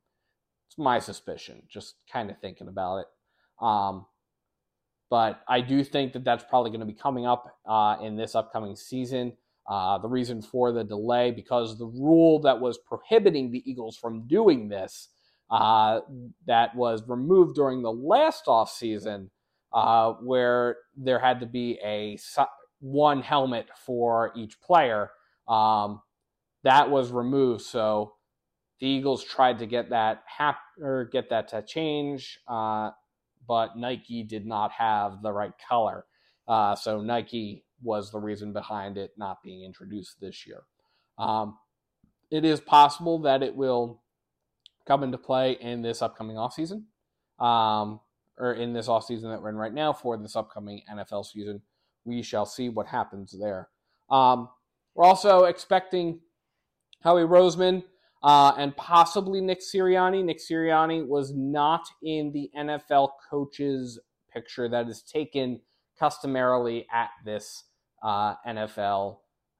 It's 0.68 0.76
my 0.76 0.98
suspicion, 0.98 1.62
just 1.68 1.94
kind 2.12 2.30
of 2.30 2.38
thinking 2.38 2.68
about 2.68 2.98
it. 2.98 3.06
Um, 3.64 4.04
but 5.08 5.40
I 5.48 5.60
do 5.60 5.84
think 5.84 6.12
that 6.12 6.24
that's 6.24 6.44
probably 6.44 6.70
going 6.70 6.80
to 6.80 6.86
be 6.86 6.92
coming 6.92 7.26
up 7.26 7.56
uh, 7.66 7.96
in 8.02 8.16
this 8.16 8.34
upcoming 8.34 8.76
season. 8.76 9.34
Uh, 9.68 9.98
the 9.98 10.08
reason 10.08 10.42
for 10.42 10.72
the 10.72 10.84
delay 10.84 11.30
because 11.32 11.78
the 11.78 11.86
rule 11.86 12.40
that 12.40 12.60
was 12.60 12.78
prohibiting 12.78 13.50
the 13.52 13.68
Eagles 13.70 13.96
from 13.96 14.26
doing 14.28 14.68
this 14.68 15.08
uh, 15.50 16.00
that 16.46 16.74
was 16.76 17.02
removed 17.08 17.56
during 17.56 17.82
the 17.82 17.92
last 17.92 18.46
offseason 18.46 19.30
uh, 19.72 20.12
where 20.22 20.78
there 20.96 21.18
had 21.18 21.40
to 21.40 21.46
be 21.46 21.78
a 21.84 22.16
one 22.80 23.22
helmet 23.22 23.68
for 23.86 24.32
each 24.36 24.60
player. 24.60 25.10
Um, 25.48 26.02
that 26.64 26.90
was 26.90 27.12
removed, 27.12 27.62
so 27.62 28.14
the 28.80 28.88
Eagles 28.88 29.24
tried 29.24 29.60
to 29.60 29.66
get 29.66 29.90
that 29.90 30.24
hap- 30.26 30.58
or 30.82 31.06
get 31.06 31.30
that 31.30 31.48
to 31.50 31.62
change, 31.62 32.38
uh, 32.48 32.92
but 33.48 33.78
Nike 33.78 34.24
did 34.24 34.46
not 34.46 34.72
have 34.72 35.22
the 35.22 35.32
right 35.32 35.54
color. 35.68 36.06
Uh, 36.48 36.76
so 36.76 37.02
Nike 37.02 37.65
was 37.82 38.10
the 38.10 38.18
reason 38.18 38.52
behind 38.52 38.96
it 38.96 39.12
not 39.16 39.42
being 39.42 39.64
introduced 39.64 40.20
this 40.20 40.46
year. 40.46 40.62
Um, 41.18 41.58
it 42.30 42.44
is 42.44 42.60
possible 42.60 43.20
that 43.20 43.42
it 43.42 43.54
will 43.54 44.02
come 44.86 45.02
into 45.02 45.18
play 45.18 45.52
in 45.52 45.82
this 45.82 46.02
upcoming 46.02 46.36
offseason, 46.36 46.84
um, 47.38 48.00
or 48.38 48.52
in 48.52 48.72
this 48.72 48.88
offseason 48.88 49.32
that 49.32 49.42
we're 49.42 49.50
in 49.50 49.56
right 49.56 49.74
now 49.74 49.92
for 49.92 50.16
this 50.16 50.36
upcoming 50.36 50.82
NFL 50.92 51.26
season. 51.26 51.62
We 52.04 52.22
shall 52.22 52.46
see 52.46 52.68
what 52.68 52.86
happens 52.86 53.34
there. 53.38 53.68
Um, 54.10 54.48
we're 54.94 55.04
also 55.04 55.44
expecting 55.44 56.20
Howie 57.02 57.22
Roseman 57.22 57.84
uh, 58.22 58.52
and 58.56 58.76
possibly 58.76 59.40
Nick 59.40 59.60
Sirianni. 59.60 60.24
Nick 60.24 60.38
Sirianni 60.38 61.06
was 61.06 61.32
not 61.34 61.86
in 62.02 62.32
the 62.32 62.50
NFL 62.56 63.10
coaches 63.30 63.98
picture 64.32 64.68
that 64.68 64.88
is 64.88 65.02
taken 65.02 65.60
customarily 65.98 66.86
at 66.92 67.10
this 67.24 67.64
uh, 68.02 68.34
NFL 68.46 69.18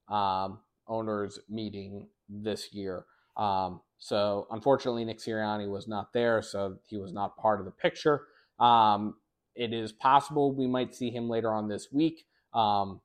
um, 0.08 0.58
owners 0.88 1.38
meeting 1.48 2.08
this 2.28 2.72
year. 2.72 3.04
Um, 3.36 3.80
so 3.98 4.46
unfortunately, 4.50 5.04
Nick 5.04 5.18
Sirianni 5.18 5.70
was 5.70 5.88
not 5.88 6.12
there, 6.12 6.42
so 6.42 6.76
he 6.86 6.96
was 6.96 7.12
not 7.12 7.36
part 7.36 7.60
of 7.60 7.66
the 7.66 7.72
picture. 7.72 8.22
Um, 8.58 9.14
it 9.54 9.72
is 9.72 9.92
possible 9.92 10.54
we 10.54 10.66
might 10.66 10.94
see 10.94 11.10
him 11.10 11.28
later 11.28 11.52
on 11.52 11.68
this 11.68 11.88
week. 11.92 12.24
Um, 12.52 13.00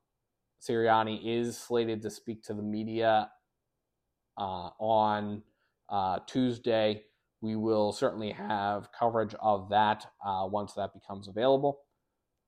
Sirianni 0.60 1.20
is 1.24 1.58
slated 1.58 2.02
to 2.02 2.10
speak 2.10 2.42
to 2.44 2.54
the 2.54 2.62
media 2.62 3.30
uh, 4.38 4.70
on 4.78 5.42
uh, 5.88 6.20
Tuesday. 6.26 7.02
We 7.40 7.56
will 7.56 7.92
certainly 7.92 8.30
have 8.30 8.88
coverage 8.96 9.34
of 9.40 9.68
that 9.70 10.06
uh, 10.24 10.46
once 10.46 10.74
that 10.74 10.94
becomes 10.94 11.26
available. 11.26 11.80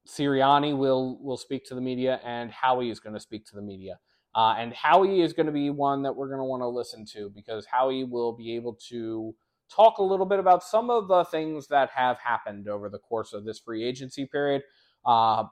Sirianni 0.08 0.76
will 0.76 1.18
will 1.22 1.36
speak 1.36 1.64
to 1.66 1.74
the 1.74 1.80
media, 1.80 2.20
and 2.24 2.50
Howie 2.50 2.90
is 2.90 3.00
going 3.00 3.14
to 3.14 3.20
speak 3.20 3.46
to 3.46 3.56
the 3.56 3.62
media. 3.62 3.98
Uh, 4.34 4.54
and 4.58 4.72
Howie 4.72 5.22
is 5.22 5.32
going 5.32 5.46
to 5.46 5.52
be 5.52 5.70
one 5.70 6.02
that 6.02 6.14
we're 6.14 6.28
going 6.28 6.40
to 6.40 6.44
want 6.44 6.62
to 6.62 6.68
listen 6.68 7.06
to 7.12 7.30
because 7.30 7.66
Howie 7.66 8.04
will 8.04 8.32
be 8.32 8.56
able 8.56 8.74
to 8.88 9.34
talk 9.70 9.98
a 9.98 10.02
little 10.02 10.26
bit 10.26 10.40
about 10.40 10.62
some 10.62 10.90
of 10.90 11.08
the 11.08 11.24
things 11.24 11.68
that 11.68 11.90
have 11.90 12.18
happened 12.18 12.68
over 12.68 12.88
the 12.88 12.98
course 12.98 13.32
of 13.32 13.44
this 13.44 13.60
free 13.60 13.84
agency 13.84 14.26
period. 14.26 14.62
Uh, 15.06 15.44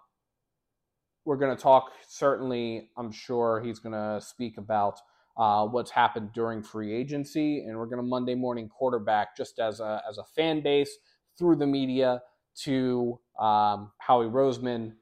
we're 1.25 1.37
going 1.37 1.57
to 1.57 1.63
talk, 1.63 1.93
certainly, 2.09 2.91
I'm 2.97 3.13
sure 3.13 3.63
he's 3.65 3.79
going 3.79 3.93
to 3.93 4.21
speak 4.21 4.59
about 4.59 4.99
uh, 5.37 5.65
what's 5.67 5.91
happened 5.91 6.33
during 6.35 6.63
free 6.63 6.93
agency, 6.93 7.61
and 7.61 7.77
we're 7.77 7.87
going 7.87 8.03
to 8.03 8.09
Monday 8.09 8.35
morning 8.35 8.69
quarterback 8.69 9.37
just 9.37 9.61
as 9.61 9.79
a, 9.81 10.03
as 10.09 10.19
a 10.19 10.25
fan 10.25 10.61
base 10.63 10.99
through 11.39 11.57
the 11.57 11.67
media 11.67 12.21
to 12.65 13.19
um, 13.39 13.93
Howie 13.99 14.27
Roseman 14.27 14.93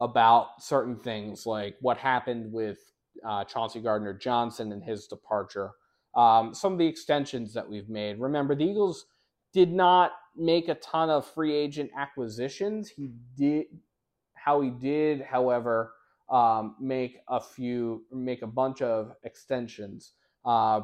about 0.00 0.62
certain 0.62 0.96
things 0.96 1.44
like 1.46 1.76
what 1.80 1.98
happened 1.98 2.52
with 2.52 2.78
uh, 3.26 3.44
Chauncey 3.44 3.80
Gardner 3.80 4.14
Johnson 4.14 4.72
and 4.72 4.82
his 4.82 5.06
departure. 5.06 5.72
Um, 6.14 6.54
some 6.54 6.72
of 6.72 6.78
the 6.78 6.86
extensions 6.86 7.52
that 7.54 7.68
we've 7.68 7.88
made. 7.88 8.18
Remember, 8.20 8.54
the 8.54 8.64
Eagles 8.64 9.06
did 9.52 9.72
not 9.72 10.12
make 10.36 10.68
a 10.68 10.74
ton 10.76 11.10
of 11.10 11.26
free 11.26 11.54
agent 11.54 11.90
acquisitions. 11.96 12.88
He 12.88 13.10
did, 13.36 13.66
how 14.34 14.60
he 14.60 14.70
did, 14.70 15.22
however, 15.22 15.92
um, 16.30 16.76
make 16.80 17.18
a 17.28 17.40
few, 17.40 18.04
make 18.12 18.42
a 18.42 18.46
bunch 18.46 18.82
of 18.82 19.12
extensions. 19.24 20.12
Uh, 20.44 20.82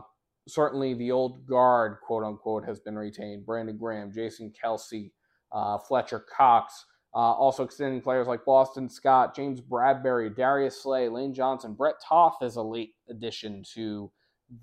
certainly, 0.48 0.94
the 0.94 1.10
old 1.10 1.46
guard, 1.46 1.98
quote 2.06 2.24
unquote, 2.24 2.64
has 2.64 2.80
been 2.80 2.96
retained. 2.96 3.46
Brandon 3.46 3.76
Graham, 3.76 4.12
Jason 4.12 4.52
Kelce, 4.52 5.10
uh, 5.54 5.78
Fletcher 5.78 6.20
Cox. 6.20 6.84
Uh, 7.14 7.32
also 7.32 7.62
extending 7.62 8.00
players 8.00 8.26
like 8.26 8.44
Boston 8.44 8.88
Scott, 8.88 9.36
James 9.36 9.60
Bradberry, 9.60 10.34
Darius 10.34 10.82
Slay, 10.82 11.08
Lane 11.08 11.32
Johnson, 11.32 11.72
Brett 11.74 11.94
Toth 12.04 12.38
is 12.42 12.56
a 12.56 12.62
late 12.62 12.94
addition 13.08 13.62
to 13.74 14.10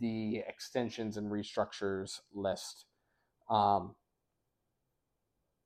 the 0.02 0.44
extensions 0.46 1.16
and 1.16 1.32
restructures 1.32 2.20
list. 2.34 2.86
Um, 3.50 3.96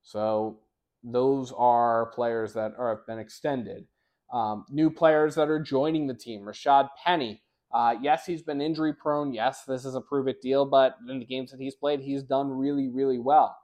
so 0.04 0.60
those 1.04 1.52
are 1.58 2.12
players 2.14 2.54
that 2.54 2.74
are, 2.78 2.96
have 2.96 3.08
been 3.08 3.18
extended. 3.18 3.88
Um, 4.32 4.66
new 4.70 4.92
players 4.92 5.34
that 5.36 5.50
are 5.50 5.60
joining 5.60 6.06
the 6.06 6.14
team. 6.14 6.42
Rashad 6.42 6.90
Penny. 7.04 7.42
Uh, 7.74 7.96
yes, 8.00 8.28
he's 8.28 8.44
been 8.44 8.62
injury 8.62 8.94
prone. 8.94 9.34
Yes, 9.34 9.64
this 9.66 9.86
is 9.86 9.96
a 9.96 10.02
prove 10.02 10.28
it 10.28 10.40
deal, 10.40 10.66
but 10.66 10.98
in 11.10 11.18
the 11.20 11.26
games 11.26 11.50
that 11.50 11.60
he's 11.60 11.76
played, 11.76 12.00
he's 12.00 12.22
done 12.22 12.50
really, 12.50 12.90
really 12.90 13.20
well. 13.20 13.58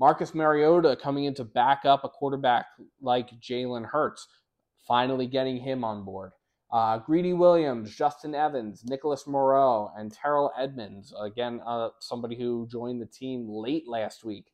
Marcus 0.00 0.34
Mariota 0.34 0.96
coming 0.96 1.24
in 1.24 1.34
to 1.34 1.44
back 1.44 1.84
up 1.84 2.04
a 2.04 2.08
quarterback 2.08 2.66
like 3.02 3.28
Jalen 3.38 3.84
Hurts, 3.84 4.26
finally 4.88 5.26
getting 5.26 5.58
him 5.58 5.84
on 5.84 6.04
board. 6.04 6.32
Uh, 6.72 6.98
Greedy 6.98 7.34
Williams, 7.34 7.94
Justin 7.94 8.34
Evans, 8.34 8.82
Nicholas 8.84 9.26
Morrow, 9.26 9.92
and 9.98 10.10
Terrell 10.10 10.52
Edmunds. 10.58 11.12
Again, 11.20 11.60
uh, 11.66 11.90
somebody 11.98 12.36
who 12.36 12.66
joined 12.70 13.02
the 13.02 13.06
team 13.06 13.46
late 13.46 13.86
last 13.86 14.24
week. 14.24 14.46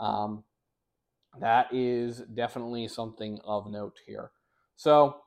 Um, 0.00 0.42
that 1.40 1.72
is 1.72 2.22
definitely 2.34 2.88
something 2.88 3.38
of 3.44 3.70
note 3.70 3.98
here. 4.04 4.32
So, 4.76 5.18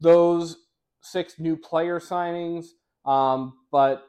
those 0.00 0.56
six 1.00 1.38
new 1.38 1.56
player 1.56 1.98
signings, 1.98 2.66
um, 3.06 3.54
but 3.72 4.07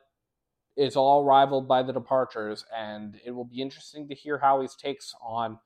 it's 0.80 0.96
all 0.96 1.26
rivaled 1.26 1.68
by 1.68 1.84
the 1.84 1.92
departures, 1.92 2.64
and 2.76 3.20
it 3.26 3.32
will 3.32 3.44
be 3.44 3.62
interesting 3.62 4.08
to 4.08 4.16
hear 4.16 4.38
how 4.38 4.58
Howie's 4.60 4.76
takes 4.76 5.14
on 5.22 5.60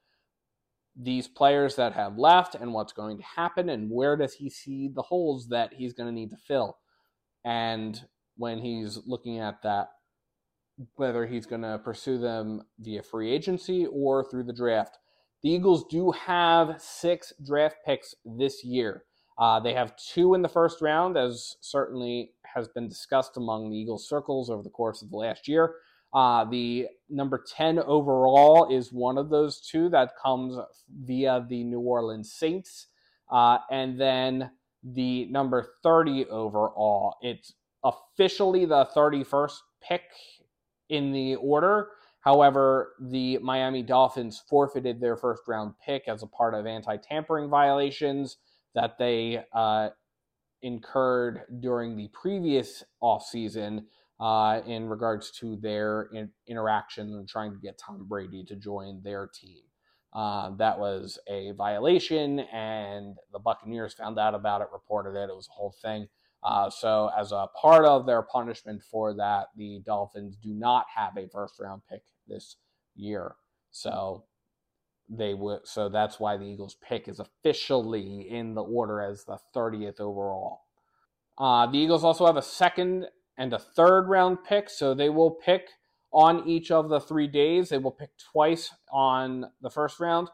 these 0.96 1.28
players 1.28 1.76
that 1.76 1.94
have 1.94 2.18
left 2.18 2.56
and 2.56 2.74
what's 2.74 2.94
going 2.94 3.18
to 3.18 3.24
happen 3.24 3.70
and 3.70 3.92
where 3.92 4.18
does 4.18 4.34
he 4.34 4.50
see 4.50 4.88
the 4.88 5.04
holes 5.04 5.50
that 5.50 5.74
he's 5.74 5.94
going 5.94 6.08
to 6.08 6.14
need 6.14 6.32
to 6.32 6.38
fill. 6.38 6.78
And 7.46 8.00
when 8.38 8.58
he's 8.58 9.00
looking 9.06 9.38
at 9.38 9.62
that, 9.62 9.90
whether 10.96 11.28
he's 11.28 11.46
going 11.46 11.62
to 11.62 11.80
pursue 11.84 12.18
them 12.18 12.64
via 12.80 13.04
free 13.04 13.32
agency 13.32 13.86
or 13.86 14.24
through 14.24 14.46
the 14.46 14.54
draft. 14.54 14.98
The 15.44 15.52
Eagles 15.52 15.86
do 15.90 16.10
have 16.12 16.82
six 16.82 17.34
draft 17.46 17.78
picks 17.86 18.16
this 18.26 18.64
year. 18.64 19.04
Uh, 19.38 19.60
they 19.60 19.74
have 19.74 19.96
two 19.96 20.34
in 20.34 20.42
the 20.42 20.50
first 20.50 20.82
round, 20.82 21.18
as 21.18 21.58
certainly 21.62 22.32
has 22.54 22.68
been 22.68 22.88
discussed 22.88 23.38
among 23.38 23.70
the 23.70 23.78
Eagles 23.78 24.08
circles 24.08 24.50
over 24.50 24.64
the 24.64 24.70
course 24.70 25.02
of 25.02 25.10
the 25.10 25.18
last 25.18 25.48
year. 25.48 25.76
Uh, 26.14 26.46
the 26.46 26.88
number 27.10 27.44
10 27.56 27.80
overall 27.80 28.70
is 28.72 28.94
one 28.94 29.18
of 29.18 29.30
those 29.30 29.60
two 29.60 29.90
that 29.90 30.12
comes 30.22 30.58
via 31.06 31.46
the 31.50 31.64
New 31.64 31.80
Orleans 31.80 32.32
Saints. 32.32 32.88
Uh, 33.32 33.58
and 33.72 34.00
then 34.00 34.52
the 34.84 35.26
number 35.26 35.74
30 35.82 36.26
overall, 36.26 37.16
it's 37.22 37.54
officially 37.84 38.66
the 38.66 38.88
31st 38.96 39.58
pick 39.82 40.04
in 40.90 41.12
the 41.12 41.36
order. 41.36 41.90
However, 42.20 42.94
the 43.02 43.40
Miami 43.40 43.82
Dolphins 43.82 44.42
forfeited 44.48 45.02
their 45.02 45.18
first 45.18 45.44
round 45.48 45.74
pick 45.84 46.04
as 46.08 46.24
a 46.24 46.28
part 46.28 46.54
of 46.54 46.66
anti 46.66 46.96
tampering 46.98 47.50
violations 47.50 48.38
that 48.76 48.98
they 48.98 49.44
uh, 49.54 49.90
incurred 50.64 51.42
during 51.60 51.96
the 51.96 52.10
previous 52.14 52.84
offseason 53.04 53.84
uh, 54.20 54.62
in 54.66 54.88
regards 54.90 55.32
to 55.32 55.58
their 55.58 56.10
in- 56.14 56.32
interaction 56.48 57.14
and 57.14 57.28
trying 57.28 57.52
to 57.52 57.60
get 57.60 57.78
Tom 57.78 58.06
Brady 58.08 58.44
to 58.46 58.56
join 58.56 59.02
their 59.04 59.28
team. 59.28 59.64
Uh, 60.14 60.52
that 60.58 60.80
was 60.80 61.20
a 61.28 61.52
violation, 61.52 62.40
and 62.40 63.18
the 63.32 63.40
Buccaneers 63.40 63.94
found 63.94 64.20
out 64.20 64.36
about 64.36 64.62
it, 64.62 64.68
reported 64.72 65.16
it. 65.20 65.30
It 65.30 65.36
was 65.36 65.50
a 65.50 65.54
whole 65.54 65.76
thing. 65.82 66.08
Uh, 66.44 66.70
so, 66.70 67.10
as 67.18 67.32
a 67.32 67.48
part 67.60 67.86
of 67.86 68.06
their 68.06 68.22
punishment 68.22 68.82
for 68.92 69.14
that, 69.16 69.48
the 69.58 69.82
Dolphins 69.86 70.38
do 70.38 70.54
not 70.54 70.86
have 70.96 71.18
a 71.18 71.28
first 71.30 71.56
round 71.60 71.82
pick 71.90 72.04
this 72.28 72.58
year. 72.96 73.36
So, 73.72 74.26
they 75.18 75.34
would 75.34 75.60
so 75.66 75.90
that's 75.90 76.20
why 76.20 76.38
the 76.38 76.46
Eagles 76.46 76.78
pick 76.82 77.08
is 77.08 77.20
officially 77.20 78.28
in 78.30 78.54
the 78.56 78.64
order 78.64 79.02
as 79.02 79.26
the 79.26 79.38
30th 79.56 80.00
overall. 80.00 80.62
Uh, 81.38 81.66
the 81.68 81.78
Eagles 81.78 82.04
also 82.04 82.26
have 82.26 82.38
a 82.38 82.42
second 82.42 83.06
and 83.38 83.54
a 83.54 83.60
third 83.60 84.08
round 84.08 84.44
pick, 84.44 84.70
so 84.70 84.94
they 84.94 85.10
will 85.10 85.32
pick 85.32 85.70
on 86.12 86.48
each 86.48 86.70
of 86.70 86.90
the 86.90 87.00
three 87.00 87.28
days. 87.28 87.70
They 87.70 87.78
will 87.78 87.92
pick 87.92 88.12
twice 88.32 88.72
on 88.92 89.46
the 89.62 89.70
first 89.70 90.00
round, 90.00 90.30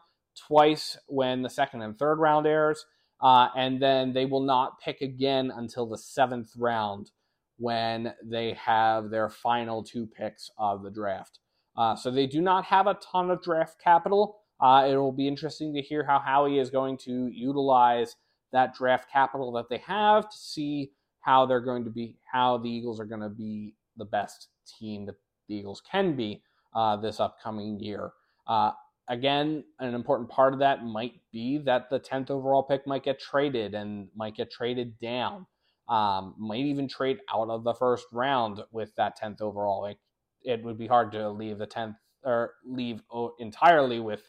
twice 0.46 0.98
when 1.06 1.42
the 1.42 1.50
second 1.50 1.82
and 1.82 1.98
third 1.98 2.18
round 2.18 2.46
airs, 2.46 2.84
uh, 3.22 3.48
and 3.56 3.80
then 3.80 4.12
they 4.12 4.26
will 4.26 4.42
not 4.42 4.80
pick 4.80 5.00
again 5.00 5.50
until 5.54 5.86
the 5.86 5.98
seventh 5.98 6.50
round 6.56 7.10
when 7.56 8.14
they 8.22 8.54
have 8.54 9.10
their 9.10 9.28
final 9.28 9.82
two 9.82 10.06
picks 10.06 10.50
of 10.58 10.82
the 10.82 10.90
draft. 10.90 11.38
Uh, 11.76 11.94
so 11.94 12.10
they 12.10 12.26
do 12.26 12.40
not 12.40 12.64
have 12.64 12.86
a 12.86 12.94
ton 12.94 13.30
of 13.30 13.42
draft 13.42 13.80
capital. 13.82 14.39
Uh, 14.60 14.86
it 14.88 14.96
will 14.96 15.12
be 15.12 15.26
interesting 15.26 15.74
to 15.74 15.80
hear 15.80 16.04
how 16.04 16.18
Howie 16.18 16.58
is 16.58 16.70
going 16.70 16.98
to 16.98 17.28
utilize 17.32 18.16
that 18.52 18.74
draft 18.74 19.10
capital 19.10 19.52
that 19.52 19.68
they 19.68 19.78
have 19.78 20.28
to 20.28 20.36
see 20.36 20.92
how 21.20 21.46
they're 21.46 21.60
going 21.60 21.84
to 21.84 21.90
be, 21.90 22.16
how 22.30 22.58
the 22.58 22.68
Eagles 22.68 23.00
are 23.00 23.04
going 23.04 23.20
to 23.20 23.28
be 23.28 23.74
the 23.96 24.04
best 24.04 24.48
team 24.78 25.06
that 25.06 25.16
the 25.48 25.54
Eagles 25.54 25.82
can 25.90 26.16
be 26.16 26.42
uh, 26.74 26.96
this 26.96 27.20
upcoming 27.20 27.78
year. 27.78 28.10
Uh, 28.46 28.72
again, 29.08 29.64
an 29.78 29.94
important 29.94 30.28
part 30.28 30.52
of 30.52 30.58
that 30.60 30.84
might 30.84 31.14
be 31.32 31.58
that 31.58 31.90
the 31.90 32.00
10th 32.00 32.30
overall 32.30 32.62
pick 32.62 32.86
might 32.86 33.04
get 33.04 33.20
traded 33.20 33.74
and 33.74 34.08
might 34.16 34.34
get 34.36 34.50
traded 34.50 34.98
down. 35.00 35.46
Um, 35.88 36.36
might 36.38 36.66
even 36.66 36.86
trade 36.86 37.18
out 37.32 37.50
of 37.50 37.64
the 37.64 37.74
first 37.74 38.06
round 38.12 38.62
with 38.70 38.94
that 38.96 39.18
10th 39.20 39.40
overall. 39.40 39.86
It, 39.86 39.98
it 40.42 40.62
would 40.62 40.78
be 40.78 40.86
hard 40.86 41.10
to 41.12 41.28
leave 41.30 41.58
the 41.58 41.66
10th 41.66 41.96
or 42.22 42.54
leave 42.64 43.02
entirely 43.38 43.98
with 43.98 44.22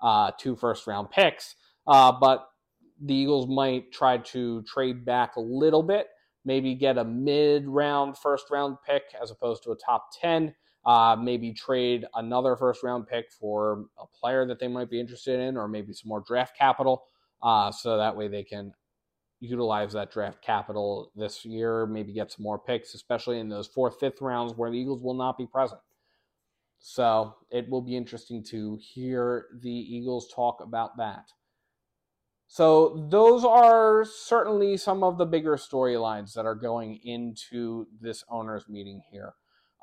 uh, 0.00 0.30
two 0.38 0.56
first 0.56 0.86
round 0.86 1.10
picks. 1.10 1.54
Uh, 1.86 2.12
but 2.12 2.48
the 3.00 3.14
Eagles 3.14 3.48
might 3.48 3.92
try 3.92 4.18
to 4.18 4.62
trade 4.62 5.04
back 5.04 5.36
a 5.36 5.40
little 5.40 5.82
bit, 5.82 6.08
maybe 6.44 6.74
get 6.74 6.98
a 6.98 7.04
mid 7.04 7.66
round 7.66 8.16
first 8.18 8.46
round 8.50 8.76
pick 8.86 9.02
as 9.20 9.30
opposed 9.30 9.62
to 9.64 9.70
a 9.72 9.76
top 9.76 10.08
10. 10.20 10.54
Uh, 10.84 11.16
maybe 11.20 11.52
trade 11.52 12.04
another 12.14 12.56
first 12.56 12.82
round 12.82 13.06
pick 13.08 13.26
for 13.40 13.86
a 13.98 14.06
player 14.18 14.46
that 14.46 14.60
they 14.60 14.68
might 14.68 14.88
be 14.88 15.00
interested 15.00 15.40
in, 15.40 15.56
or 15.56 15.66
maybe 15.66 15.92
some 15.92 16.08
more 16.08 16.22
draft 16.26 16.56
capital. 16.56 17.04
Uh, 17.42 17.70
so 17.72 17.96
that 17.96 18.16
way 18.16 18.28
they 18.28 18.44
can 18.44 18.72
utilize 19.40 19.92
that 19.92 20.10
draft 20.12 20.40
capital 20.42 21.10
this 21.16 21.44
year, 21.44 21.86
maybe 21.86 22.12
get 22.12 22.30
some 22.30 22.42
more 22.42 22.58
picks, 22.58 22.94
especially 22.94 23.38
in 23.38 23.48
those 23.48 23.66
fourth, 23.66 23.98
fifth 23.98 24.20
rounds 24.20 24.54
where 24.56 24.70
the 24.70 24.78
Eagles 24.78 25.02
will 25.02 25.14
not 25.14 25.36
be 25.36 25.46
present. 25.46 25.80
So 26.78 27.34
it 27.50 27.68
will 27.68 27.82
be 27.82 27.96
interesting 27.96 28.44
to 28.50 28.78
hear 28.80 29.46
the 29.60 29.70
Eagles 29.70 30.32
talk 30.34 30.60
about 30.60 30.96
that. 30.98 31.24
So 32.48 33.08
those 33.10 33.44
are 33.44 34.04
certainly 34.04 34.76
some 34.76 35.02
of 35.02 35.18
the 35.18 35.26
bigger 35.26 35.56
storylines 35.56 36.32
that 36.34 36.46
are 36.46 36.54
going 36.54 37.00
into 37.02 37.86
this 38.00 38.24
owners 38.30 38.68
meeting 38.68 39.02
here. 39.10 39.34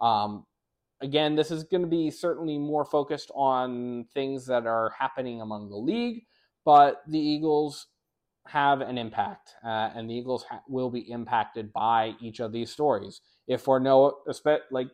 Um, 0.02 0.46
again, 1.02 1.36
this 1.36 1.52
is 1.52 1.64
going 1.66 1.82
to 1.82 1.88
be 1.88 2.10
certainly 2.10 2.58
more 2.58 2.86
focused 2.86 3.32
on 3.36 4.06
things 4.14 4.46
that 4.48 4.66
are 4.66 4.94
happening 4.98 5.42
among 5.42 5.70
the 5.70 5.78
league, 5.78 6.24
but 6.64 7.02
the 7.08 7.20
Eagles 7.20 7.88
have 8.48 8.82
an 8.82 8.98
impact, 8.98 9.52
uh, 9.64 9.90
and 9.96 10.10
the 10.10 10.14
Eagles 10.14 10.46
ha- 10.50 10.62
will 10.68 10.90
be 10.90 11.12
impacted 11.12 11.72
by 11.74 12.14
each 12.22 12.40
of 12.40 12.52
these 12.52 12.72
stories. 12.72 13.22
If 13.48 13.62
for 13.62 13.80
no, 13.80 14.20
like 14.72 14.88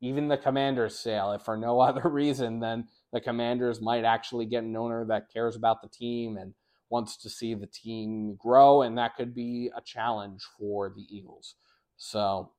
even 0.00 0.28
the 0.28 0.36
Commanders 0.36 0.98
sale, 0.98 1.32
if 1.32 1.42
for 1.42 1.56
no 1.56 1.80
other 1.88 2.08
reason 2.08 2.60
than 2.60 2.88
the 3.12 3.20
Commanders 3.20 3.80
might 3.80 4.04
actually 4.04 4.46
get 4.46 4.64
an 4.64 4.76
owner 4.76 5.04
that 5.06 5.32
cares 5.32 5.56
about 5.56 5.82
the 5.82 5.88
team 5.88 6.36
and 6.36 6.54
wants 6.88 7.16
to 7.16 7.28
see 7.28 7.54
the 7.54 7.66
team 7.66 8.36
grow, 8.36 8.82
and 8.82 8.96
that 8.98 9.16
could 9.16 9.34
be 9.34 9.70
a 9.76 9.80
challenge 9.80 10.42
for 10.58 10.88
the 10.88 11.02
Eagles. 11.10 11.56
So 11.96 12.52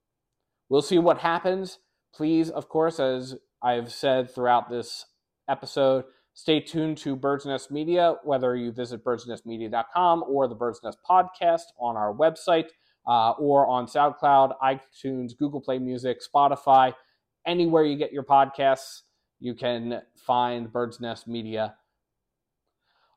we'll 0.69 0.81
see 0.81 0.99
what 0.99 1.19
happens. 1.19 1.79
Please, 2.13 2.49
of 2.49 2.67
course, 2.67 2.99
as 2.99 3.35
I've 3.61 3.91
said 3.91 4.33
throughout 4.33 4.69
this 4.69 5.05
episode, 5.47 6.05
stay 6.33 6.59
tuned 6.59 6.97
to 6.99 7.15
Bird's 7.15 7.45
Nest 7.45 7.71
Media, 7.71 8.15
whether 8.23 8.55
you 8.55 8.71
visit 8.71 9.03
birdsnestmedia.com 9.03 10.23
or 10.27 10.47
the 10.47 10.55
Bird's 10.55 10.81
Nest 10.83 10.97
podcast 11.09 11.63
on 11.79 11.95
our 11.95 12.13
website 12.13 12.69
uh, 13.07 13.31
or 13.31 13.67
on 13.67 13.85
SoundCloud, 13.85 14.55
iTunes, 14.61 15.37
Google 15.37 15.61
Play 15.61 15.79
Music, 15.79 16.19
Spotify 16.21 16.93
anywhere 17.47 17.83
you 17.83 17.97
get 17.97 18.13
your 18.13 18.23
podcasts, 18.23 19.01
you 19.39 19.55
can 19.55 20.01
find 20.15 20.71
Bird's 20.71 20.99
Nest 20.99 21.27
Media. 21.27 21.75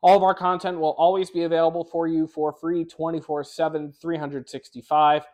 All 0.03 0.17
of 0.17 0.23
our 0.23 0.35
content 0.35 0.81
will 0.81 0.95
always 0.97 1.31
be 1.31 1.43
available 1.43 1.85
for 1.85 2.07
you 2.07 2.27
for 2.27 2.53
free 2.53 2.85
24 2.85 3.45
7, 3.45 3.93
365. 3.93 5.27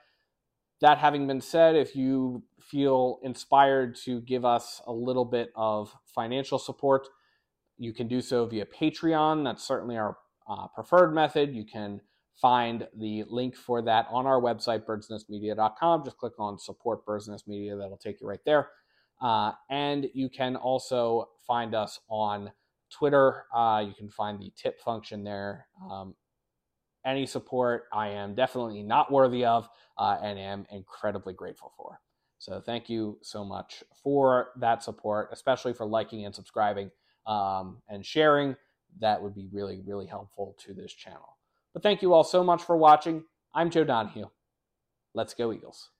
That 0.80 0.98
having 0.98 1.26
been 1.26 1.40
said, 1.40 1.76
if 1.76 1.94
you 1.94 2.42
feel 2.60 3.20
inspired 3.22 3.96
to 4.04 4.20
give 4.22 4.44
us 4.44 4.82
a 4.86 4.92
little 4.92 5.24
bit 5.24 5.50
of 5.54 5.94
financial 6.14 6.58
support, 6.58 7.08
you 7.78 7.92
can 7.92 8.08
do 8.08 8.20
so 8.20 8.44
via 8.46 8.66
Patreon. 8.66 9.44
That's 9.44 9.66
certainly 9.66 9.96
our 9.96 10.18
uh, 10.48 10.66
preferred 10.68 11.14
method. 11.14 11.54
You 11.54 11.64
can 11.64 12.00
find 12.40 12.86
the 12.98 13.24
link 13.28 13.56
for 13.56 13.82
that 13.82 14.06
on 14.10 14.26
our 14.26 14.40
website, 14.40 14.84
birdsnestmedia.com. 14.84 16.04
Just 16.04 16.18
click 16.18 16.34
on 16.38 16.58
support 16.58 17.04
Birds 17.06 17.28
Nest 17.28 17.48
Media, 17.48 17.76
that'll 17.76 17.96
take 17.96 18.20
you 18.20 18.26
right 18.26 18.44
there. 18.44 18.68
Uh, 19.20 19.52
and 19.70 20.08
you 20.14 20.28
can 20.28 20.56
also 20.56 21.30
find 21.46 21.74
us 21.74 22.00
on 22.08 22.50
Twitter. 22.90 23.44
Uh, 23.54 23.84
you 23.86 23.94
can 23.94 24.08
find 24.08 24.40
the 24.40 24.52
tip 24.56 24.80
function 24.80 25.24
there. 25.24 25.66
Um, 25.90 26.14
any 27.04 27.24
support 27.24 27.84
I 27.92 28.08
am 28.08 28.34
definitely 28.34 28.82
not 28.82 29.12
worthy 29.12 29.44
of 29.44 29.68
uh, 29.96 30.18
and 30.22 30.38
am 30.38 30.66
incredibly 30.70 31.34
grateful 31.34 31.72
for. 31.76 32.00
So 32.38 32.60
thank 32.60 32.90
you 32.90 33.18
so 33.22 33.44
much 33.44 33.82
for 34.02 34.48
that 34.60 34.82
support, 34.82 35.30
especially 35.32 35.72
for 35.72 35.86
liking 35.86 36.26
and 36.26 36.34
subscribing 36.34 36.90
um, 37.26 37.78
and 37.88 38.04
sharing. 38.04 38.56
That 39.00 39.22
would 39.22 39.34
be 39.34 39.48
really, 39.52 39.80
really 39.86 40.06
helpful 40.06 40.56
to 40.66 40.74
this 40.74 40.92
channel. 40.92 41.38
But 41.72 41.82
thank 41.82 42.02
you 42.02 42.12
all 42.12 42.24
so 42.24 42.42
much 42.42 42.62
for 42.62 42.76
watching. 42.76 43.24
I'm 43.54 43.70
Joe 43.70 43.84
Donahue. 43.84 44.28
Let's 45.14 45.34
go, 45.34 45.52
Eagles. 45.52 45.90